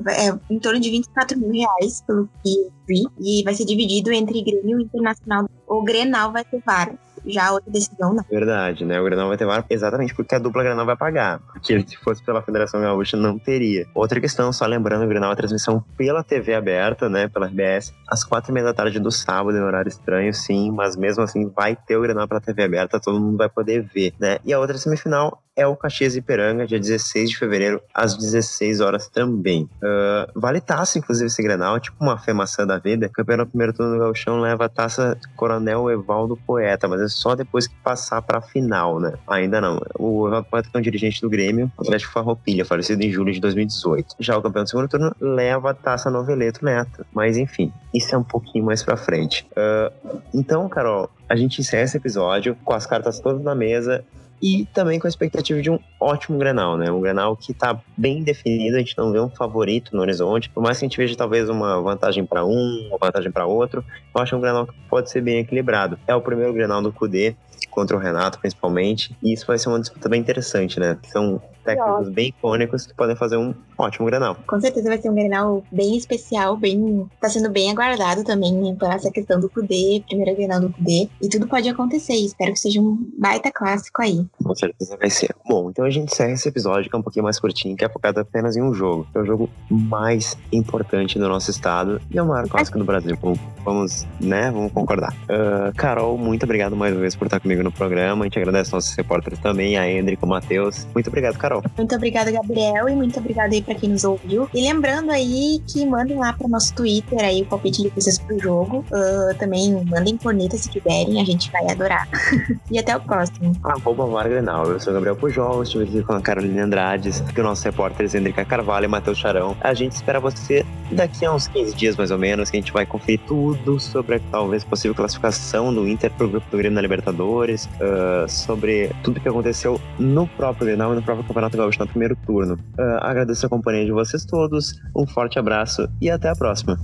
é, 0.08 0.38
em 0.54 0.58
torno 0.60 0.78
de 0.78 0.88
24 0.88 1.38
mil 1.38 1.50
reais, 1.50 2.00
pelo 2.06 2.28
que 2.44 2.68
vi, 2.86 3.04
e 3.20 3.42
vai 3.42 3.54
ser 3.54 3.64
dividido 3.64 4.12
entre 4.12 4.42
Grêmio 4.42 4.78
e 4.78 4.84
Internacional. 4.84 5.48
O 5.66 5.82
Grenal 5.82 6.32
vai 6.32 6.44
ter 6.44 6.62
VAR 6.64 6.96
já 7.28 7.52
outra 7.52 7.70
decisão 7.70 8.14
não. 8.14 8.24
Verdade, 8.30 8.84
né? 8.84 9.00
O 9.00 9.04
Granal 9.04 9.28
vai 9.28 9.36
ter 9.36 9.46
VAR 9.46 9.64
exatamente 9.68 10.14
porque 10.14 10.34
a 10.34 10.38
dupla 10.38 10.62
Granal 10.62 10.86
vai 10.86 10.96
pagar. 10.96 11.40
Porque 11.40 11.80
se 11.86 11.96
fosse 11.98 12.22
pela 12.22 12.42
Federação 12.42 12.80
Gaúcha, 12.80 13.16
não 13.16 13.38
teria. 13.38 13.86
Outra 13.94 14.20
questão, 14.20 14.52
só 14.52 14.66
lembrando, 14.66 15.04
o 15.04 15.08
Granal 15.08 15.32
é 15.32 15.36
transmissão 15.36 15.84
pela 15.96 16.22
TV 16.22 16.54
aberta, 16.54 17.08
né? 17.08 17.28
Pela 17.28 17.46
RBS, 17.46 17.92
às 18.08 18.24
quatro 18.24 18.50
e 18.50 18.54
meia 18.54 18.66
da 18.66 18.74
tarde 18.74 18.98
do 18.98 19.10
sábado, 19.10 19.56
em 19.56 19.62
horário 19.62 19.88
estranho, 19.88 20.32
sim, 20.32 20.70
mas 20.70 20.96
mesmo 20.96 21.22
assim 21.22 21.48
vai 21.48 21.76
ter 21.76 21.96
o 21.96 22.02
Granal 22.02 22.28
pela 22.28 22.40
TV 22.40 22.64
aberta, 22.64 23.00
todo 23.00 23.20
mundo 23.20 23.36
vai 23.36 23.48
poder 23.48 23.82
ver, 23.82 24.14
né? 24.18 24.38
E 24.44 24.52
a 24.52 24.58
outra 24.58 24.78
semifinal 24.78 25.42
é 25.58 25.66
o 25.66 25.74
Caxias 25.74 26.14
Iperanga, 26.14 26.64
dia 26.64 26.78
16 26.78 27.30
de 27.30 27.36
fevereiro, 27.36 27.82
às 27.92 28.16
16 28.16 28.80
horas 28.80 29.08
também. 29.08 29.68
Uh, 29.82 30.30
vale 30.40 30.60
taça, 30.60 30.98
inclusive, 30.98 31.26
esse 31.26 31.42
Grenal, 31.42 31.80
tipo 31.80 31.96
uma 32.00 32.16
fé 32.16 32.32
maçã 32.32 32.64
da 32.64 32.78
vida. 32.78 33.08
Campeão 33.08 33.44
primeiro 33.44 33.72
turno 33.72 33.94
do 33.94 33.98
Gauchão 33.98 34.38
leva 34.38 34.66
a 34.66 34.68
taça 34.68 35.18
Coronel 35.34 35.90
Evaldo 35.90 36.36
Poeta, 36.36 36.86
mas 36.86 37.00
é 37.00 37.08
só 37.08 37.34
depois 37.34 37.66
que 37.66 37.74
passar 37.82 38.22
pra 38.22 38.40
final, 38.40 39.00
né? 39.00 39.14
Ainda 39.26 39.60
não. 39.60 39.80
O 39.98 40.28
Evaldo 40.28 40.46
Poeta 40.48 40.68
é 40.72 40.78
um 40.78 40.80
dirigente 40.80 41.20
do 41.20 41.28
Grêmio, 41.28 41.72
Atlético 41.76 42.12
Farroupilha, 42.12 42.64
falecido 42.64 43.02
em 43.02 43.10
julho 43.10 43.32
de 43.32 43.40
2018. 43.40 44.14
Já 44.20 44.38
o 44.38 44.42
campeão 44.42 44.62
do 44.62 44.70
segundo 44.70 44.88
turno 44.88 45.12
leva 45.20 45.70
a 45.70 45.74
taça 45.74 46.08
Noveleto 46.08 46.64
Neto. 46.64 47.04
Mas 47.12 47.36
enfim, 47.36 47.72
isso 47.92 48.14
é 48.14 48.18
um 48.18 48.22
pouquinho 48.22 48.64
mais 48.64 48.84
pra 48.84 48.96
frente. 48.96 49.44
Uh, 49.52 50.20
então, 50.32 50.68
Carol, 50.68 51.10
a 51.28 51.34
gente 51.34 51.60
encerra 51.60 51.82
esse 51.82 51.96
episódio 51.96 52.56
com 52.64 52.74
as 52.74 52.86
cartas 52.86 53.18
todas 53.18 53.42
na 53.42 53.56
mesa 53.56 54.04
e 54.40 54.66
também 54.72 54.98
com 54.98 55.06
a 55.06 55.10
expectativa 55.10 55.60
de 55.60 55.70
um 55.70 55.78
ótimo 56.00 56.38
Grenal, 56.38 56.76
né? 56.76 56.90
Um 56.90 57.00
Grenal 57.00 57.36
que 57.36 57.52
tá 57.52 57.80
bem 57.96 58.22
definido, 58.22 58.76
a 58.76 58.80
gente 58.80 58.96
não 58.96 59.12
vê 59.12 59.20
um 59.20 59.28
favorito 59.28 59.94
no 59.94 60.02
horizonte, 60.02 60.48
por 60.50 60.62
mais 60.62 60.78
que 60.78 60.84
a 60.84 60.88
gente 60.88 60.96
veja 60.96 61.16
talvez 61.16 61.48
uma 61.48 61.80
vantagem 61.80 62.24
para 62.24 62.44
um, 62.44 62.88
uma 62.88 62.98
vantagem 62.98 63.30
para 63.30 63.46
outro, 63.46 63.84
eu 64.14 64.20
acho 64.20 64.36
um 64.36 64.40
Grenal 64.40 64.66
que 64.66 64.74
pode 64.88 65.10
ser 65.10 65.20
bem 65.20 65.38
equilibrado. 65.38 65.98
É 66.06 66.14
o 66.14 66.20
primeiro 66.20 66.52
Grenal 66.52 66.82
do 66.82 66.92
Cudê, 66.92 67.36
contra 67.70 67.96
o 67.96 68.00
Renato, 68.00 68.38
principalmente. 68.38 69.16
E 69.22 69.32
isso 69.32 69.46
vai 69.46 69.58
ser 69.58 69.68
uma 69.68 69.80
disputa 69.80 70.08
bem 70.08 70.20
interessante, 70.20 70.80
né? 70.80 70.98
São 71.04 71.40
técnicos 71.68 72.08
bem 72.08 72.28
icônicos 72.28 72.86
que 72.86 72.94
podem 72.94 73.14
fazer 73.14 73.36
um 73.36 73.54
ótimo 73.76 74.06
Grenal. 74.06 74.36
Com 74.46 74.60
certeza 74.60 74.88
vai 74.88 74.98
ser 74.98 75.10
um 75.10 75.14
Grenal 75.14 75.62
bem 75.70 75.96
especial, 75.96 76.56
bem. 76.56 77.08
tá 77.20 77.28
sendo 77.28 77.50
bem 77.50 77.70
aguardado 77.70 78.24
também, 78.24 78.52
né? 78.52 78.76
Por 78.78 78.88
essa 78.88 79.10
questão 79.10 79.38
do 79.38 79.48
Kudê, 79.48 80.02
primeiro 80.06 80.34
Grenal 80.34 80.60
do 80.60 80.70
Kudê. 80.70 81.08
E 81.20 81.28
tudo 81.28 81.46
pode 81.46 81.68
acontecer. 81.68 82.14
Espero 82.14 82.52
que 82.52 82.60
seja 82.60 82.80
um 82.80 82.98
baita 83.18 83.50
clássico 83.52 84.02
aí. 84.02 84.26
Com 84.42 84.54
certeza 84.54 84.96
vai 84.96 85.10
ser. 85.10 85.34
Bom, 85.46 85.70
então 85.70 85.84
a 85.84 85.90
gente 85.90 86.12
encerra 86.12 86.32
esse 86.32 86.48
episódio 86.48 86.88
que 86.88 86.96
é 86.96 86.98
um 86.98 87.02
pouquinho 87.02 87.24
mais 87.24 87.38
curtinho, 87.38 87.76
que 87.76 87.84
é 87.84 87.88
focado 87.88 88.20
apenas 88.20 88.56
em 88.56 88.62
um 88.62 88.72
jogo. 88.72 89.06
Que 89.12 89.18
é 89.18 89.20
o 89.20 89.24
jogo 89.26 89.50
mais 89.70 90.36
importante 90.52 91.18
do 91.18 91.28
nosso 91.28 91.50
estado 91.50 92.00
e 92.10 92.18
é 92.18 92.22
o 92.22 92.26
maior 92.26 92.48
clássico 92.48 92.78
do 92.78 92.84
Brasil. 92.84 93.16
Vamos, 93.64 94.06
né? 94.20 94.50
Vamos 94.50 94.72
concordar. 94.72 95.12
Uh, 95.24 95.74
Carol, 95.76 96.16
muito 96.16 96.44
obrigado 96.44 96.74
mais 96.74 96.94
uma 96.94 97.00
vez 97.00 97.14
por 97.14 97.26
estar 97.26 97.40
comigo 97.40 97.62
no 97.62 97.70
programa. 97.70 98.24
A 98.24 98.26
gente 98.26 98.38
agradece 98.38 98.72
nossos 98.72 98.94
repórteres 98.96 99.38
também, 99.40 99.76
a 99.76 99.88
Hendrick, 99.88 100.24
o 100.24 100.26
Matheus. 100.26 100.86
Muito 100.94 101.08
obrigado, 101.08 101.36
Carol. 101.36 101.57
Muito 101.76 101.94
obrigada, 101.94 102.30
Gabriel, 102.30 102.88
e 102.88 102.94
muito 102.94 103.18
obrigada 103.18 103.54
aí 103.54 103.62
pra 103.62 103.74
quem 103.74 103.90
nos 103.90 104.04
ouviu. 104.04 104.48
E 104.54 104.62
lembrando 104.62 105.10
aí 105.10 105.62
que 105.66 105.84
mandem 105.86 106.18
lá 106.18 106.32
pro 106.32 106.48
nosso 106.48 106.74
Twitter 106.74 107.18
aí 107.22 107.42
o 107.42 107.46
palpite 107.46 107.82
de 107.82 107.88
vocês 107.90 108.18
pro 108.18 108.38
jogo. 108.38 108.84
Uh, 108.90 109.34
também 109.38 109.84
mandem 109.84 110.16
corneta 110.16 110.56
se 110.56 110.68
tiverem, 110.68 111.20
a 111.20 111.24
gente 111.24 111.50
vai 111.50 111.70
adorar. 111.70 112.08
e 112.70 112.78
até 112.78 112.96
o 112.96 113.00
próximo. 113.00 113.52
Arroba 113.62 114.06
Margrenal. 114.06 114.66
Eu 114.66 114.80
sou 114.80 114.92
Gabriel 114.92 115.16
Pujol, 115.16 115.62
estive 115.62 115.84
aqui 115.84 116.02
com 116.02 116.12
a 116.12 116.20
Carolina 116.20 116.64
Andrades, 116.64 117.20
que 117.20 117.40
é 117.40 117.42
o 117.42 117.46
nosso 117.46 117.64
repórter 117.64 118.08
Hendrica 118.14 118.44
Carvalho 118.44 118.84
e 118.84 118.88
Matheus 118.88 119.18
Charão. 119.18 119.56
A 119.60 119.74
gente 119.74 119.92
espera 119.92 120.20
você 120.20 120.64
daqui 120.90 121.24
a 121.24 121.32
uns 121.32 121.48
15 121.48 121.74
dias 121.74 121.96
mais 121.96 122.10
ou 122.10 122.18
menos, 122.18 122.50
que 122.50 122.56
a 122.56 122.60
gente 122.60 122.72
vai 122.72 122.86
conferir 122.86 123.20
tudo 123.26 123.78
sobre 123.80 124.16
a 124.16 124.20
talvez 124.30 124.64
possível 124.64 124.94
classificação 124.94 125.72
do 125.72 125.88
Inter 125.88 126.10
pro 126.10 126.28
grupo 126.28 126.50
do 126.50 126.56
Grêmio 126.56 126.74
na 126.74 126.82
Libertadores, 126.82 127.66
uh, 127.66 128.28
sobre 128.28 128.90
tudo 129.02 129.20
que 129.20 129.28
aconteceu 129.28 129.80
no 129.98 130.26
próprio 130.26 130.66
Grenal 130.66 130.92
e 130.92 130.96
no 130.96 131.02
próprio 131.02 131.26
Campeonato 131.26 131.56
Gaúcho 131.56 131.80
no 131.80 131.86
primeiro 131.86 132.16
turno. 132.26 132.54
Uh, 132.54 132.98
agradeço 133.00 133.46
a 133.46 133.48
companhia 133.48 133.84
de 133.84 133.92
vocês 133.92 134.24
todos, 134.24 134.80
um 134.96 135.06
forte 135.06 135.38
abraço 135.38 135.88
e 136.00 136.10
até 136.10 136.28
a 136.28 136.34
próxima. 136.34 136.78